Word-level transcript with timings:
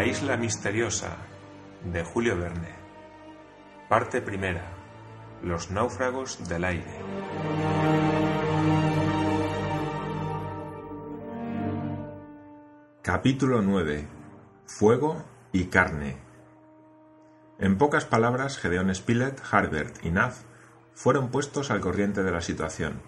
La 0.00 0.06
isla 0.06 0.38
misteriosa 0.38 1.14
de 1.84 2.02
Julio 2.02 2.34
Verne. 2.34 2.74
Parte 3.86 4.22
primera. 4.22 4.64
Los 5.42 5.70
náufragos 5.70 6.48
del 6.48 6.64
aire. 6.64 6.90
Capítulo 13.02 13.60
9. 13.60 14.08
Fuego 14.64 15.22
y 15.52 15.64
carne. 15.64 16.16
En 17.58 17.76
pocas 17.76 18.06
palabras, 18.06 18.56
Gedeon 18.56 18.94
Spilett, 18.94 19.42
Harbert 19.50 20.02
y 20.02 20.10
Naz 20.10 20.46
fueron 20.94 21.30
puestos 21.30 21.70
al 21.70 21.80
corriente 21.82 22.22
de 22.22 22.32
la 22.32 22.40
situación. 22.40 23.02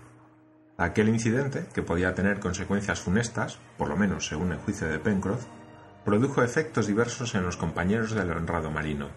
Aquel 0.76 1.08
incidente, 1.08 1.64
que 1.72 1.82
podía 1.82 2.14
tener 2.14 2.38
consecuencias 2.38 3.00
funestas, 3.00 3.58
por 3.78 3.88
lo 3.88 3.96
menos 3.96 4.26
según 4.26 4.52
el 4.52 4.58
juicio 4.58 4.88
de 4.88 4.98
Pencroff, 4.98 5.46
produjo 6.04 6.42
efectos 6.42 6.86
diversos 6.86 7.34
en 7.34 7.44
los 7.44 7.56
compañeros 7.56 8.12
del 8.12 8.30
honrado 8.30 8.70
marino. 8.70 9.08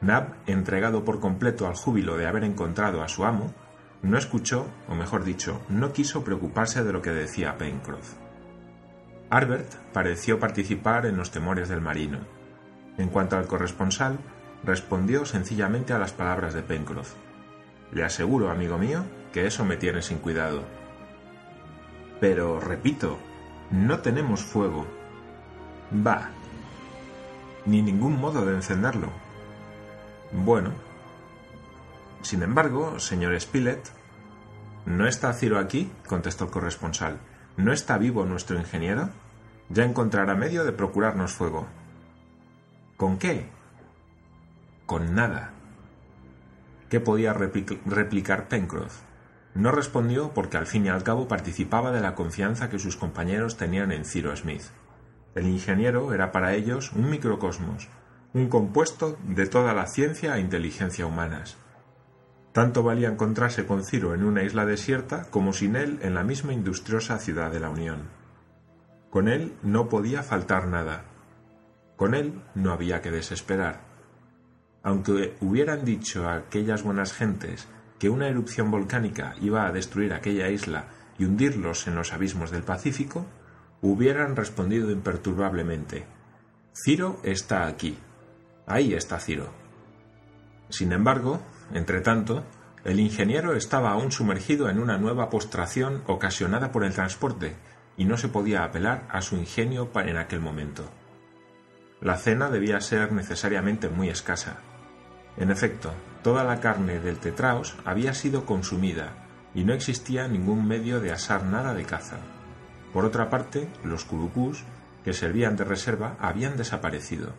Nab, 0.00 0.34
entregado 0.46 1.04
por 1.04 1.20
completo 1.20 1.66
al 1.66 1.74
júbilo 1.74 2.16
de 2.16 2.26
haber 2.26 2.44
encontrado 2.44 3.02
a 3.02 3.08
su 3.08 3.24
amo, 3.24 3.52
no 4.02 4.18
escuchó, 4.18 4.66
o 4.88 4.96
mejor 4.96 5.22
dicho, 5.22 5.62
no 5.68 5.92
quiso 5.92 6.24
preocuparse 6.24 6.82
de 6.82 6.92
lo 6.92 7.02
que 7.02 7.10
decía 7.10 7.56
Pencroff. 7.56 8.14
Harbert 9.30 9.72
pareció 9.92 10.40
participar 10.40 11.06
en 11.06 11.16
los 11.16 11.30
temores 11.30 11.68
del 11.68 11.80
marino. 11.80 12.18
En 12.98 13.08
cuanto 13.08 13.36
al 13.36 13.46
corresponsal, 13.46 14.18
respondió 14.64 15.24
sencillamente 15.24 15.92
a 15.92 15.98
las 15.98 16.12
palabras 16.12 16.52
de 16.52 16.62
Pencroff. 16.62 17.14
Le 17.92 18.04
aseguro, 18.04 18.50
amigo 18.50 18.76
mío, 18.76 19.04
que 19.32 19.46
eso 19.46 19.64
me 19.64 19.76
tiene 19.76 20.02
sin 20.02 20.18
cuidado. 20.18 20.64
Pero, 22.20 22.60
repito, 22.60 23.18
no 23.70 24.00
tenemos 24.00 24.42
fuego. 24.42 24.86
Va. 25.94 26.30
Ni 27.66 27.82
ningún 27.82 28.18
modo 28.18 28.44
de 28.46 28.54
encenderlo. 28.54 29.08
Bueno. 30.32 30.70
Sin 32.22 32.42
embargo, 32.42 32.98
señor 32.98 33.38
Spilett. 33.38 33.90
¿No 34.86 35.06
está 35.06 35.32
Ciro 35.32 35.58
aquí? 35.58 35.92
contestó 36.06 36.44
el 36.44 36.50
corresponsal. 36.50 37.18
¿No 37.56 37.72
está 37.72 37.98
vivo 37.98 38.24
nuestro 38.24 38.58
ingeniero? 38.58 39.10
Ya 39.68 39.84
encontrará 39.84 40.34
medio 40.34 40.64
de 40.64 40.72
procurarnos 40.72 41.32
fuego. 41.32 41.66
¿Con 42.96 43.18
qué? 43.18 43.48
Con 44.86 45.14
nada. 45.14 45.50
¿Qué 46.88 47.00
podía 47.00 47.32
replicar 47.32 48.48
Pencroff? 48.48 49.00
No 49.54 49.70
respondió 49.70 50.32
porque 50.32 50.56
al 50.56 50.66
fin 50.66 50.86
y 50.86 50.88
al 50.88 51.02
cabo 51.02 51.28
participaba 51.28 51.90
de 51.90 52.00
la 52.00 52.14
confianza 52.14 52.70
que 52.70 52.78
sus 52.78 52.96
compañeros 52.96 53.56
tenían 53.56 53.92
en 53.92 54.04
Ciro 54.04 54.34
Smith. 54.34 54.62
El 55.34 55.46
ingeniero 55.46 56.12
era 56.12 56.32
para 56.32 56.54
ellos 56.54 56.92
un 56.92 57.08
microcosmos, 57.08 57.88
un 58.34 58.48
compuesto 58.48 59.18
de 59.26 59.46
toda 59.46 59.74
la 59.74 59.86
ciencia 59.86 60.36
e 60.36 60.40
inteligencia 60.40 61.06
humanas. 61.06 61.56
Tanto 62.52 62.82
valía 62.82 63.08
encontrarse 63.08 63.66
con 63.66 63.82
Ciro 63.82 64.14
en 64.14 64.24
una 64.24 64.42
isla 64.42 64.66
desierta 64.66 65.24
como 65.30 65.54
sin 65.54 65.74
él 65.74 65.98
en 66.02 66.14
la 66.14 66.22
misma 66.22 66.52
industriosa 66.52 67.18
ciudad 67.18 67.50
de 67.50 67.60
la 67.60 67.70
Unión. 67.70 68.10
Con 69.10 69.28
él 69.28 69.54
no 69.62 69.88
podía 69.88 70.22
faltar 70.22 70.68
nada. 70.68 71.04
Con 71.96 72.14
él 72.14 72.42
no 72.54 72.72
había 72.72 73.00
que 73.00 73.10
desesperar. 73.10 73.80
Aunque 74.82 75.36
hubieran 75.40 75.84
dicho 75.84 76.28
a 76.28 76.34
aquellas 76.36 76.82
buenas 76.82 77.12
gentes 77.12 77.68
que 77.98 78.10
una 78.10 78.28
erupción 78.28 78.70
volcánica 78.70 79.34
iba 79.40 79.66
a 79.66 79.72
destruir 79.72 80.12
aquella 80.12 80.48
isla 80.48 80.86
y 81.18 81.24
hundirlos 81.24 81.86
en 81.86 81.94
los 81.94 82.12
abismos 82.12 82.50
del 82.50 82.64
Pacífico, 82.64 83.26
hubieran 83.82 84.36
respondido 84.36 84.90
imperturbablemente 84.90 86.06
Ciro 86.74 87.20
está 87.22 87.66
aquí. 87.66 87.98
Ahí 88.66 88.94
está 88.94 89.18
Ciro. 89.18 89.50
Sin 90.70 90.92
embargo, 90.92 91.42
entre 91.74 92.00
tanto, 92.00 92.44
el 92.84 92.98
ingeniero 92.98 93.54
estaba 93.54 93.90
aún 93.90 94.10
sumergido 94.10 94.70
en 94.70 94.78
una 94.78 94.96
nueva 94.96 95.28
postración 95.28 96.02
ocasionada 96.06 96.72
por 96.72 96.84
el 96.84 96.94
transporte 96.94 97.56
y 97.98 98.06
no 98.06 98.16
se 98.16 98.28
podía 98.28 98.64
apelar 98.64 99.06
a 99.10 99.20
su 99.20 99.36
ingenio 99.36 99.90
en 99.94 100.16
aquel 100.16 100.40
momento. 100.40 100.84
La 102.00 102.16
cena 102.16 102.48
debía 102.48 102.80
ser 102.80 103.12
necesariamente 103.12 103.90
muy 103.90 104.08
escasa. 104.08 104.56
En 105.36 105.50
efecto, 105.50 105.92
toda 106.22 106.42
la 106.42 106.58
carne 106.60 107.00
del 107.00 107.18
tetraos 107.18 107.76
había 107.84 108.14
sido 108.14 108.46
consumida 108.46 109.28
y 109.54 109.64
no 109.64 109.74
existía 109.74 110.26
ningún 110.26 110.66
medio 110.66 111.00
de 111.00 111.12
asar 111.12 111.44
nada 111.44 111.74
de 111.74 111.84
caza. 111.84 112.16
Por 112.92 113.04
otra 113.04 113.30
parte, 113.30 113.68
los 113.84 114.04
curucús, 114.04 114.64
que 115.04 115.12
servían 115.12 115.56
de 115.56 115.64
reserva, 115.64 116.16
habían 116.20 116.56
desaparecido. 116.56 117.32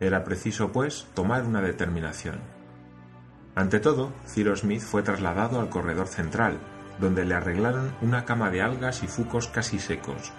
Era 0.00 0.24
preciso, 0.24 0.72
pues, 0.72 1.06
tomar 1.14 1.44
una 1.44 1.60
determinación. 1.60 2.40
Ante 3.54 3.80
todo, 3.80 4.12
Ciro 4.26 4.56
Smith 4.56 4.82
fue 4.82 5.02
trasladado 5.02 5.60
al 5.60 5.68
corredor 5.68 6.08
central, 6.08 6.58
donde 7.00 7.24
le 7.24 7.34
arreglaron 7.34 7.94
una 8.00 8.24
cama 8.24 8.50
de 8.50 8.62
algas 8.62 9.02
y 9.02 9.06
fucos 9.06 9.48
casi 9.48 9.78
secos. 9.78 10.32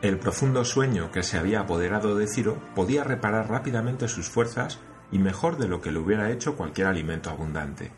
El 0.00 0.18
profundo 0.18 0.64
sueño 0.64 1.10
que 1.10 1.22
se 1.22 1.38
había 1.38 1.60
apoderado 1.60 2.16
de 2.16 2.28
Ciro 2.28 2.58
podía 2.74 3.02
reparar 3.02 3.48
rápidamente 3.48 4.06
sus 4.06 4.28
fuerzas 4.28 4.78
y 5.10 5.18
mejor 5.18 5.58
de 5.58 5.66
lo 5.66 5.80
que 5.80 5.90
le 5.90 5.98
hubiera 5.98 6.30
hecho 6.30 6.56
cualquier 6.56 6.86
alimento 6.86 7.30
abundante. 7.30 7.90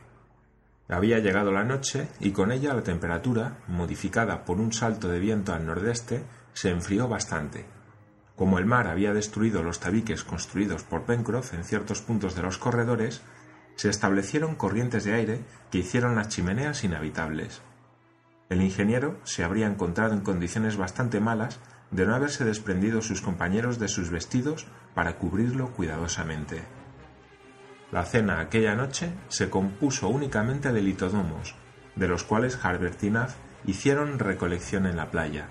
Había 0.91 1.21
llegado 1.21 1.53
la 1.53 1.63
noche 1.63 2.09
y 2.19 2.33
con 2.33 2.51
ella 2.51 2.75
la 2.75 2.83
temperatura, 2.83 3.59
modificada 3.69 4.45
por 4.45 4.59
un 4.59 4.73
salto 4.73 5.09
de 5.09 5.21
viento 5.21 5.53
al 5.53 5.65
nordeste, 5.65 6.25
se 6.53 6.71
enfrió 6.71 7.07
bastante. 7.07 7.65
Como 8.35 8.59
el 8.59 8.67
mar 8.67 8.89
había 8.89 9.15
destruido 9.15 9.63
los 9.63 9.79
tabiques 9.79 10.25
construidos 10.25 10.83
por 10.83 11.05
Pencroff 11.05 11.55
en 11.55 11.63
ciertos 11.63 12.01
puntos 12.01 12.35
de 12.35 12.43
los 12.43 12.59
corredores, 12.59 13.23
se 13.77 13.89
establecieron 13.89 14.57
corrientes 14.57 15.05
de 15.05 15.15
aire 15.15 15.41
que 15.71 15.79
hicieron 15.79 16.17
las 16.17 16.29
chimeneas 16.29 16.83
inhabitables. 16.83 17.63
El 18.49 18.61
ingeniero 18.61 19.21
se 19.23 19.45
habría 19.45 19.69
encontrado 19.69 20.13
en 20.15 20.23
condiciones 20.23 20.77
bastante 20.77 21.21
malas 21.21 21.61
de 21.93 22.05
no 22.05 22.17
haberse 22.17 22.45
desprendido 22.45 23.01
sus 23.01 23.21
compañeros 23.21 23.79
de 23.79 23.87
sus 23.87 24.11
vestidos 24.11 24.67
para 24.95 25.19
cubrirlo 25.19 25.71
cuidadosamente. 25.73 26.80
La 27.93 28.05
cena 28.05 28.41
aquella 28.41 28.75
noche 28.75 29.13
se 29.29 29.51
compuso 29.51 30.09
únicamente 30.09 30.73
de 30.73 30.81
litodomos, 30.81 31.55
de 31.97 32.09
los 32.09 32.23
cuales 32.23 32.59
Harbert 32.63 33.03
y 33.03 33.13
hicieron 33.71 34.19
recolección 34.19 34.87
en 34.87 34.97
la 34.97 35.11
playa. 35.11 35.47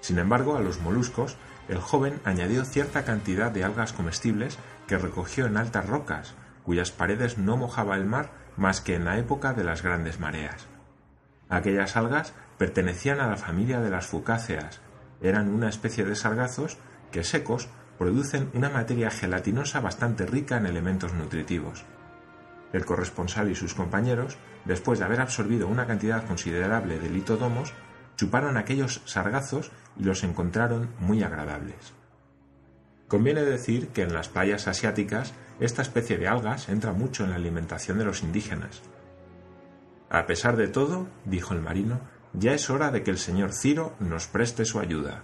Sin 0.00 0.18
embargo, 0.18 0.56
a 0.56 0.60
los 0.60 0.80
moluscos, 0.80 1.36
el 1.68 1.78
joven 1.78 2.20
añadió 2.24 2.64
cierta 2.64 3.04
cantidad 3.04 3.50
de 3.50 3.64
algas 3.64 3.92
comestibles 3.92 4.58
que 4.86 4.96
recogió 4.96 5.46
en 5.46 5.56
altas 5.56 5.86
rocas, 5.86 6.34
cuyas 6.64 6.90
paredes 6.90 7.36
no 7.36 7.56
mojaba 7.56 7.96
el 7.96 8.06
mar 8.06 8.30
más 8.56 8.80
que 8.80 8.94
en 8.94 9.04
la 9.04 9.18
época 9.18 9.52
de 9.52 9.64
las 9.64 9.82
grandes 9.82 10.18
mareas. 10.18 10.66
Aquellas 11.50 11.96
algas 11.96 12.32
pertenecían 12.56 13.20
a 13.20 13.28
la 13.28 13.36
familia 13.36 13.80
de 13.80 13.90
las 13.90 14.06
fucáceas, 14.06 14.80
eran 15.20 15.48
una 15.48 15.68
especie 15.68 16.04
de 16.04 16.16
sargazos 16.16 16.78
que 17.10 17.24
secos 17.24 17.68
producen 17.98 18.50
una 18.54 18.70
materia 18.70 19.10
gelatinosa 19.10 19.80
bastante 19.80 20.24
rica 20.24 20.56
en 20.56 20.66
elementos 20.66 21.12
nutritivos. 21.14 21.84
El 22.72 22.84
corresponsal 22.84 23.50
y 23.50 23.54
sus 23.54 23.74
compañeros, 23.74 24.36
después 24.64 24.98
de 24.98 25.04
haber 25.04 25.20
absorbido 25.20 25.66
una 25.68 25.86
cantidad 25.86 26.26
considerable 26.26 26.98
de 26.98 27.10
litodomos, 27.10 27.72
chuparon 28.16 28.56
aquellos 28.56 29.02
sargazos 29.04 29.70
y 29.96 30.04
los 30.04 30.22
encontraron 30.22 30.90
muy 31.00 31.22
agradables. 31.22 31.94
Conviene 33.08 33.42
decir 33.42 33.88
que 33.88 34.02
en 34.02 34.12
las 34.12 34.28
playas 34.28 34.68
asiáticas 34.68 35.32
esta 35.60 35.82
especie 35.82 36.18
de 36.18 36.28
algas 36.28 36.68
entra 36.68 36.92
mucho 36.92 37.24
en 37.24 37.30
la 37.30 37.36
alimentación 37.36 37.98
de 37.98 38.04
los 38.04 38.22
indígenas. 38.22 38.82
A 40.10 40.26
pesar 40.26 40.56
de 40.56 40.68
todo, 40.68 41.08
dijo 41.24 41.54
el 41.54 41.60
marino, 41.60 42.00
ya 42.34 42.52
es 42.52 42.68
hora 42.68 42.90
de 42.90 43.02
que 43.02 43.10
el 43.10 43.18
señor 43.18 43.52
Ciro 43.52 43.94
nos 43.98 44.26
preste 44.26 44.64
su 44.64 44.78
ayuda. 44.78 45.22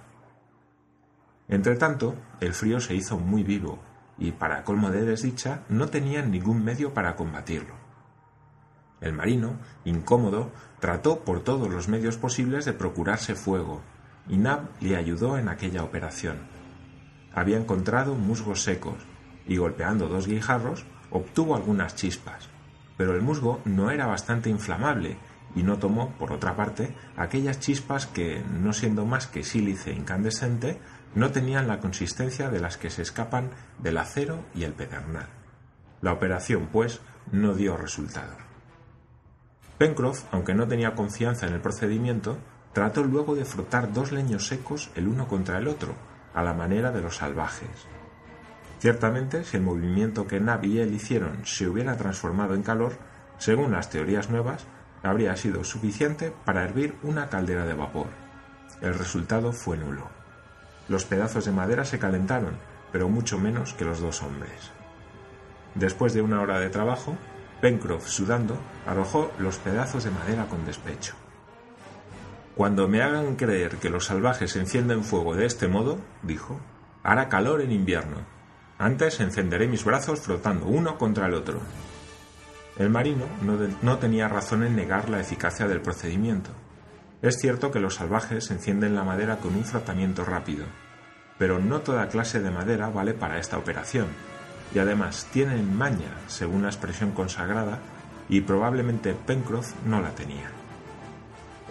Entretanto, 1.49 2.14
el 2.41 2.55
frío 2.55 2.81
se 2.81 2.94
hizo 2.94 3.19
muy 3.19 3.43
vivo, 3.43 3.79
y 4.19 4.32
para 4.32 4.64
colmo 4.64 4.91
de 4.91 5.05
desdicha 5.05 5.62
no 5.69 5.88
tenían 5.88 6.31
ningún 6.31 6.64
medio 6.64 6.94
para 6.94 7.17
combatirlo. 7.17 7.75
El 9.00 9.12
marino, 9.12 9.58
incómodo, 9.85 10.52
trató 10.81 11.20
por 11.20 11.44
todos 11.44 11.69
los 11.69 11.88
medios 11.88 12.17
posibles 12.17 12.64
de 12.64 12.73
procurarse 12.73 13.35
fuego, 13.35 13.82
y 14.29 14.38
Nab 14.38 14.69
le 14.81 14.96
ayudó 14.96 15.37
en 15.37 15.49
aquella 15.49 15.85
operación. 15.85 16.38
Había 17.35 17.58
encontrado 17.58 18.14
musgos 18.14 18.62
secos, 18.62 18.96
y 19.46 19.58
golpeando 19.58 20.08
dos 20.08 20.26
guijarros 20.26 20.87
obtuvo 21.11 21.55
algunas 21.55 21.94
chispas, 21.94 22.49
pero 22.96 23.14
el 23.14 23.23
musgo 23.23 23.61
no 23.64 23.91
era 23.91 24.06
bastante 24.06 24.49
inflamable 24.49 25.19
y 25.55 25.62
no 25.62 25.79
tomó, 25.79 26.11
por 26.19 26.32
otra 26.32 26.56
parte, 26.56 26.94
aquellas 27.17 27.61
chispas 27.61 28.06
que, 28.06 28.43
no 28.43 28.73
siendo 28.73 29.05
más 29.06 29.26
que 29.26 29.44
sílice 29.44 29.93
incandescente, 29.93 30.81
no 31.14 31.31
tenían 31.31 31.69
la 31.69 31.81
consistencia 31.81 32.50
de 32.50 32.61
las 32.61 32.76
que 32.76 32.90
se 32.90 33.02
escapan 33.02 33.50
del 33.78 33.99
acero 33.99 34.44
y 34.55 34.64
el 34.64 34.72
pedernal. 34.72 35.28
La 36.00 36.12
operación, 36.12 36.69
pues, 36.72 37.00
no 37.31 37.55
dio 37.55 37.76
resultado. 37.76 38.34
Pencroff, 39.78 40.25
aunque 40.32 40.55
no 40.55 40.69
tenía 40.69 40.94
confianza 40.94 41.46
en 41.46 41.55
el 41.55 41.61
procedimiento, 41.61 42.38
trató 42.72 43.02
luego 43.05 43.34
de 43.34 43.44
frotar 43.44 43.93
dos 43.93 44.12
leños 44.12 44.46
secos 44.46 44.90
el 44.94 45.08
uno 45.08 45.28
contra 45.28 45.58
el 45.58 45.69
otro, 45.69 45.94
a 46.34 46.43
la 46.43 46.52
manera 46.52 46.90
de 46.90 47.00
los 47.00 47.17
salvajes. 47.17 47.87
Ciertamente, 48.81 49.44
si 49.44 49.56
el 49.56 49.62
movimiento 49.62 50.26
que 50.26 50.40
Nab 50.40 50.64
y 50.64 50.78
él 50.78 50.93
hicieron 50.93 51.46
se 51.46 51.69
hubiera 51.69 51.96
transformado 51.96 52.55
en 52.55 52.62
calor, 52.62 52.93
según 53.38 53.72
las 53.72 53.88
teorías 53.88 54.31
nuevas, 54.31 54.67
habría 55.02 55.37
sido 55.37 55.64
suficiente 55.64 56.32
para 56.44 56.64
hervir 56.64 56.94
una 57.02 57.28
caldera 57.28 57.64
de 57.64 57.75
vapor. 57.75 58.08
El 58.81 58.94
resultado 58.94 59.52
fue 59.52 59.76
nulo. 59.76 60.13
Los 60.88 61.04
pedazos 61.04 61.44
de 61.44 61.52
madera 61.52 61.84
se 61.84 61.98
calentaron, 61.98 62.58
pero 62.92 63.08
mucho 63.08 63.38
menos 63.38 63.75
que 63.75 63.84
los 63.84 64.00
dos 64.00 64.22
hombres. 64.22 64.70
Después 65.75 66.14
de 66.14 66.22
una 66.22 66.40
hora 66.40 66.60
de 66.60 66.70
trabajo, 66.70 67.16
Pencroff, 67.60 68.06
sudando, 68.06 68.58
arrojó 68.86 69.32
los 69.38 69.58
pedazos 69.58 70.04
de 70.04 70.10
madera 70.10 70.46
con 70.46 70.64
despecho. 70.64 71.14
Cuando 72.54 72.86
me 72.86 73.02
hagan 73.02 73.34
creer 73.34 73.76
que 73.78 73.90
los 73.90 74.04
salvajes 74.04 74.54
encienden 74.54 75.02
fuego 75.02 75.34
de 75.34 75.46
este 75.46 75.66
modo, 75.66 75.98
dijo, 76.22 76.60
hará 77.02 77.28
calor 77.28 77.60
en 77.60 77.72
invierno. 77.72 78.19
Antes 78.78 79.19
encenderé 79.20 79.66
mis 79.66 79.84
brazos 79.84 80.20
frotando 80.20 80.66
uno 80.66 80.96
contra 80.96 81.26
el 81.26 81.34
otro. 81.34 81.60
El 82.76 82.90
marino 82.90 83.25
no, 83.82 83.98
tenía 83.98 84.28
razón 84.28 84.64
en 84.64 84.76
negar 84.76 85.08
la 85.08 85.20
eficacia 85.20 85.66
del 85.66 85.81
procedimiento. 85.81 86.50
Es 87.24 87.38
cierto 87.38 87.70
que 87.70 87.80
los 87.80 87.94
salvajes 87.94 88.50
encienden 88.50 88.94
la 88.94 89.02
madera 89.02 89.38
con 89.38 89.56
un 89.56 89.64
frotamiento 89.64 90.26
rápido, 90.26 90.66
pero 91.38 91.58
no 91.58 91.80
toda 91.80 92.08
clase 92.08 92.38
de 92.38 92.50
madera 92.50 92.90
vale 92.90 93.14
para 93.14 93.38
esta 93.38 93.56
operación, 93.56 94.08
y 94.74 94.78
además 94.78 95.26
tienen 95.32 95.74
maña, 95.74 96.18
según 96.26 96.64
la 96.64 96.68
expresión 96.68 97.12
consagrada, 97.12 97.78
y 98.28 98.42
probablemente 98.42 99.14
Pencroff 99.14 99.72
no 99.86 100.02
la 100.02 100.10
tenía. 100.10 100.50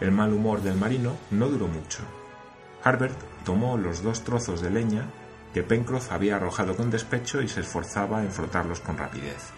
El 0.02 0.12
mal 0.12 0.34
humor 0.34 0.64
del 0.64 0.74
marino 0.74 1.18
no 1.30 1.48
duró 1.50 1.68
mucho. 1.68 2.00
Harbert 2.84 3.20
tomó 3.46 3.78
los 3.78 4.02
dos 4.02 4.24
trozos 4.24 4.60
de 4.60 4.72
leña 4.72 5.06
que 5.54 5.62
Pencroff 5.62 6.12
había 6.12 6.38
arrojado 6.38 6.76
con 6.76 6.90
despecho 6.90 7.44
y 7.44 7.48
se 7.48 7.60
esforzaba 7.60 8.24
en 8.24 8.32
frotarlos 8.32 8.80
con 8.80 8.98
rapidez. 8.98 9.52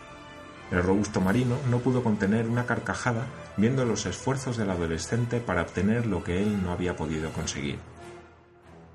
El 0.71 0.83
robusto 0.83 1.21
marino 1.21 1.55
no 1.69 1.79
pudo 1.79 2.03
contener 2.03 2.49
una 2.49 2.65
carcajada 2.65 3.27
viendo 3.57 3.85
los 3.85 4.05
esfuerzos 4.05 4.57
del 4.57 4.69
adolescente 4.69 5.39
para 5.39 5.61
obtener 5.61 6.05
lo 6.05 6.23
que 6.23 6.41
él 6.41 6.61
no 6.63 6.71
había 6.71 6.95
podido 6.95 7.31
conseguir. 7.31 7.79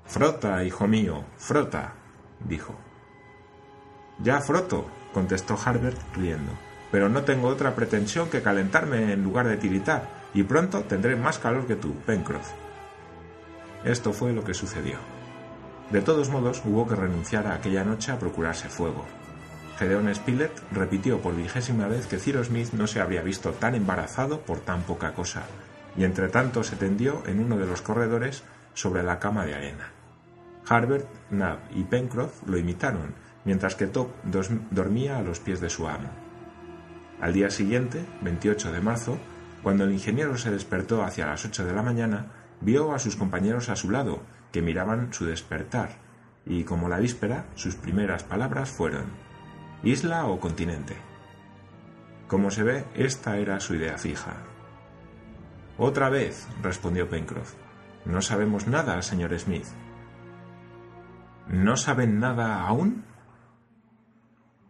Frota, 0.05 0.63
hijo 0.63 0.87
mío, 0.87 1.23
frota, 1.37 1.93
dijo. 2.39 2.75
Ya 4.19 4.41
froto, 4.41 4.85
contestó 5.13 5.57
Harbert 5.63 5.99
riendo, 6.15 6.51
pero 6.91 7.09
no 7.09 7.23
tengo 7.23 7.47
otra 7.47 7.75
pretensión 7.75 8.29
que 8.29 8.41
calentarme 8.41 9.13
en 9.13 9.23
lugar 9.23 9.47
de 9.47 9.57
tiritar, 9.57 10.09
y 10.33 10.43
pronto 10.43 10.81
tendré 10.81 11.15
más 11.15 11.39
calor 11.39 11.65
que 11.65 11.75
tú, 11.75 11.95
Pencroff. 12.05 12.51
Esto 13.83 14.13
fue 14.13 14.31
lo 14.31 14.43
que 14.43 14.53
sucedió. 14.53 14.97
De 15.89 16.01
todos 16.01 16.29
modos, 16.29 16.61
hubo 16.65 16.87
que 16.87 16.95
renunciar 16.95 17.47
a 17.47 17.55
aquella 17.55 17.83
noche 17.83 18.11
a 18.11 18.19
procurarse 18.19 18.69
fuego. 18.69 19.05
Gedeon 19.81 20.13
Spilett 20.13 20.61
repitió 20.71 21.23
por 21.23 21.35
vigésima 21.35 21.87
vez 21.87 22.05
que 22.05 22.19
Cyrus 22.19 22.49
Smith 22.49 22.71
no 22.73 22.85
se 22.85 23.01
habría 23.01 23.23
visto 23.23 23.49
tan 23.53 23.73
embarazado 23.73 24.41
por 24.41 24.59
tan 24.59 24.83
poca 24.83 25.15
cosa, 25.15 25.41
y 25.97 26.03
entre 26.03 26.27
tanto 26.27 26.63
se 26.63 26.75
tendió 26.75 27.23
en 27.25 27.39
uno 27.39 27.57
de 27.57 27.65
los 27.65 27.81
corredores 27.81 28.43
sobre 28.75 29.01
la 29.01 29.17
cama 29.17 29.43
de 29.43 29.55
arena. 29.55 29.89
Harbert, 30.69 31.07
Nab 31.31 31.57
y 31.73 31.81
Pencroff 31.81 32.47
lo 32.47 32.59
imitaron, 32.59 33.15
mientras 33.43 33.73
que 33.73 33.87
Top 33.87 34.11
dormía 34.69 35.17
a 35.17 35.23
los 35.23 35.39
pies 35.39 35.59
de 35.59 35.71
su 35.71 35.87
amo. 35.87 36.11
Al 37.19 37.33
día 37.33 37.49
siguiente, 37.49 38.05
28 38.21 38.71
de 38.71 38.81
marzo, 38.81 39.17
cuando 39.63 39.85
el 39.85 39.93
ingeniero 39.93 40.37
se 40.37 40.51
despertó 40.51 41.03
hacia 41.03 41.25
las 41.25 41.43
ocho 41.43 41.65
de 41.65 41.73
la 41.73 41.81
mañana, 41.81 42.27
vio 42.61 42.93
a 42.93 42.99
sus 42.99 43.15
compañeros 43.15 43.69
a 43.69 43.75
su 43.75 43.89
lado, 43.89 44.21
que 44.51 44.61
miraban 44.61 45.11
su 45.11 45.25
despertar, 45.25 45.97
y 46.45 46.65
como 46.65 46.87
la 46.87 46.99
víspera, 46.99 47.45
sus 47.55 47.73
primeras 47.73 48.21
palabras 48.21 48.69
fueron 48.69 49.30
isla 49.83 50.25
o 50.25 50.39
continente. 50.39 50.95
Como 52.27 52.51
se 52.51 52.63
ve, 52.63 52.85
esta 52.95 53.37
era 53.37 53.59
su 53.59 53.75
idea 53.75 53.97
fija. 53.97 54.37
Otra 55.77 56.09
vez, 56.09 56.47
respondió 56.61 57.09
Pencroff. 57.09 57.55
No 58.05 58.21
sabemos 58.21 58.67
nada, 58.67 59.01
señor 59.01 59.37
Smith. 59.39 59.67
¿No 61.47 61.75
saben 61.75 62.19
nada 62.19 62.61
aún? 62.61 63.03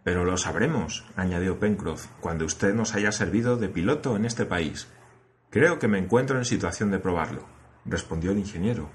Pero 0.03 0.25
lo 0.25 0.37
sabremos, 0.37 1.05
añadió 1.15 1.59
Pencroff, 1.59 2.07
cuando 2.19 2.45
usted 2.45 2.73
nos 2.73 2.95
haya 2.95 3.11
servido 3.11 3.57
de 3.57 3.69
piloto 3.69 4.15
en 4.15 4.25
este 4.25 4.45
país. 4.45 4.87
Creo 5.49 5.77
que 5.77 5.87
me 5.87 5.99
encuentro 5.99 6.37
en 6.37 6.45
situación 6.45 6.89
de 6.91 6.99
probarlo, 6.99 7.45
respondió 7.85 8.31
el 8.31 8.39
ingeniero, 8.39 8.89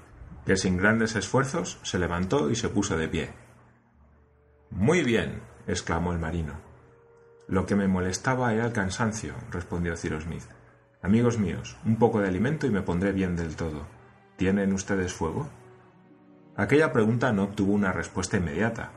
que 0.45 0.57
sin 0.57 0.75
grandes 0.75 1.15
esfuerzos 1.15 1.79
se 1.83 1.99
levantó 1.99 2.49
y 2.49 2.55
se 2.55 2.69
puso 2.69 2.97
de 2.97 3.07
pie. 3.07 3.29
Muy 4.69 5.03
bien, 5.03 5.41
exclamó 5.67 6.13
el 6.13 6.19
marino. 6.19 6.53
Lo 7.47 7.65
que 7.65 7.75
me 7.75 7.87
molestaba 7.87 8.53
era 8.53 8.65
el 8.65 8.73
cansancio, 8.73 9.33
respondió 9.51 9.95
Cyrus 9.95 10.23
Smith. 10.23 10.43
Amigos 11.01 11.37
míos, 11.37 11.77
un 11.85 11.97
poco 11.97 12.19
de 12.19 12.27
alimento 12.27 12.65
y 12.67 12.71
me 12.71 12.81
pondré 12.81 13.11
bien 13.11 13.35
del 13.35 13.55
todo. 13.55 13.85
¿Tienen 14.35 14.73
ustedes 14.73 15.13
fuego? 15.13 15.47
Aquella 16.55 16.91
pregunta 16.91 17.31
no 17.31 17.43
obtuvo 17.43 17.73
una 17.73 17.91
respuesta 17.91 18.37
inmediata, 18.37 18.91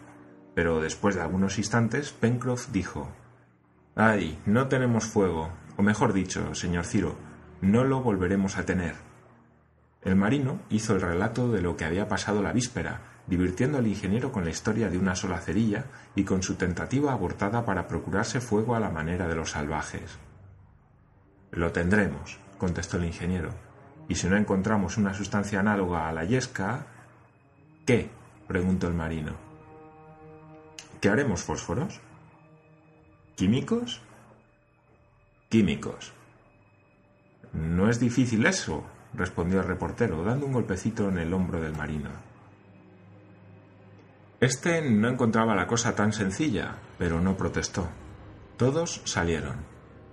pero 0.55 0.81
después 0.81 1.15
de 1.15 1.21
algunos 1.21 1.59
instantes 1.59 2.11
Pencroff 2.11 2.71
dijo 2.71 3.09
Ay, 3.95 4.41
no 4.47 4.69
tenemos 4.69 5.05
fuego, 5.05 5.51
o 5.77 5.83
mejor 5.83 6.13
dicho, 6.13 6.55
señor 6.55 6.87
Ciro, 6.87 7.17
no 7.61 7.85
lo 7.85 8.03
volveremos 8.03 8.57
a 8.57 8.65
tener. 8.65 8.95
El 10.03 10.17
marino 10.17 10.61
hizo 10.71 10.95
el 10.95 11.03
relato 11.03 11.51
de 11.53 11.61
lo 11.61 11.77
que 11.77 11.85
había 11.85 12.09
pasado 12.09 12.43
la 12.43 12.53
víspera 12.53 13.20
divirtiendo 13.31 13.79
al 13.79 13.87
ingeniero 13.87 14.33
con 14.33 14.45
la 14.45 14.51
historia 14.51 14.91
de 14.91 14.99
una 14.99 15.15
sola 15.15 15.39
cerilla 15.39 15.85
y 16.17 16.25
con 16.25 16.43
su 16.43 16.57
tentativa 16.57 17.13
abortada 17.13 17.65
para 17.65 17.87
procurarse 17.87 18.41
fuego 18.41 18.75
a 18.75 18.81
la 18.81 18.91
manera 18.91 19.29
de 19.29 19.37
los 19.37 19.53
salvajes. 19.53 20.19
Lo 21.53 21.71
tendremos, 21.71 22.39
contestó 22.59 22.97
el 22.97 23.05
ingeniero, 23.05 23.51
y 24.09 24.17
si 24.17 24.27
no 24.27 24.37
encontramos 24.37 24.97
una 24.97 25.15
sustancia 25.15 25.61
análoga 25.61 26.09
a 26.09 26.13
la 26.13 26.25
yesca. 26.25 26.87
¿Qué? 27.87 28.11
preguntó 28.49 28.89
el 28.89 28.95
marino. 28.95 29.35
¿Qué 31.01 31.09
haremos 31.09 31.43
fósforos? 31.45 32.01
¿Químicos? 33.37 34.03
Químicos. 35.49 36.13
No 37.53 37.89
es 37.89 38.01
difícil 38.01 38.45
eso, 38.45 38.85
respondió 39.15 39.61
el 39.61 39.69
reportero, 39.69 40.25
dando 40.25 40.47
un 40.47 40.53
golpecito 40.53 41.09
en 41.09 41.19
el 41.19 41.33
hombro 41.33 41.61
del 41.61 41.77
marino. 41.77 42.30
Este 44.41 44.81
no 44.81 45.09
encontraba 45.09 45.55
la 45.55 45.67
cosa 45.67 45.95
tan 45.95 46.15
sencilla, 46.15 46.77
pero 46.97 47.21
no 47.21 47.37
protestó. 47.37 47.91
Todos 48.57 49.03
salieron. 49.05 49.67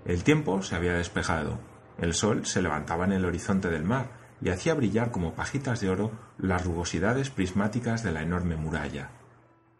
El 0.03 0.25
tiempo 0.25 0.61
se 0.61 0.75
había 0.75 0.91
despejado. 0.93 1.59
El 1.97 2.13
sol 2.13 2.45
se 2.45 2.61
levantaba 2.61 3.05
en 3.05 3.13
el 3.13 3.23
horizonte 3.23 3.69
del 3.69 3.85
mar 3.85 4.09
y 4.41 4.49
hacía 4.49 4.73
brillar 4.73 5.11
como 5.11 5.33
pajitas 5.33 5.79
de 5.79 5.89
oro 5.89 6.11
las 6.37 6.65
rugosidades 6.65 7.29
prismáticas 7.29 8.03
de 8.03 8.11
la 8.11 8.21
enorme 8.21 8.57
muralla. 8.57 9.11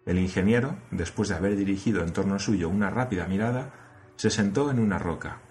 El 0.06 0.18
ingeniero, 0.18 0.78
después 0.92 1.28
de 1.28 1.36
haber 1.36 1.58
dirigido 1.58 2.02
en 2.02 2.14
torno 2.14 2.40
suyo 2.40 2.70
una 2.70 2.90
rápida 2.90 3.28
mirada, 3.28 3.74
se 4.16 4.30
sentó 4.30 4.72
en 4.72 4.80
una 4.80 4.98
roca. 4.98 5.42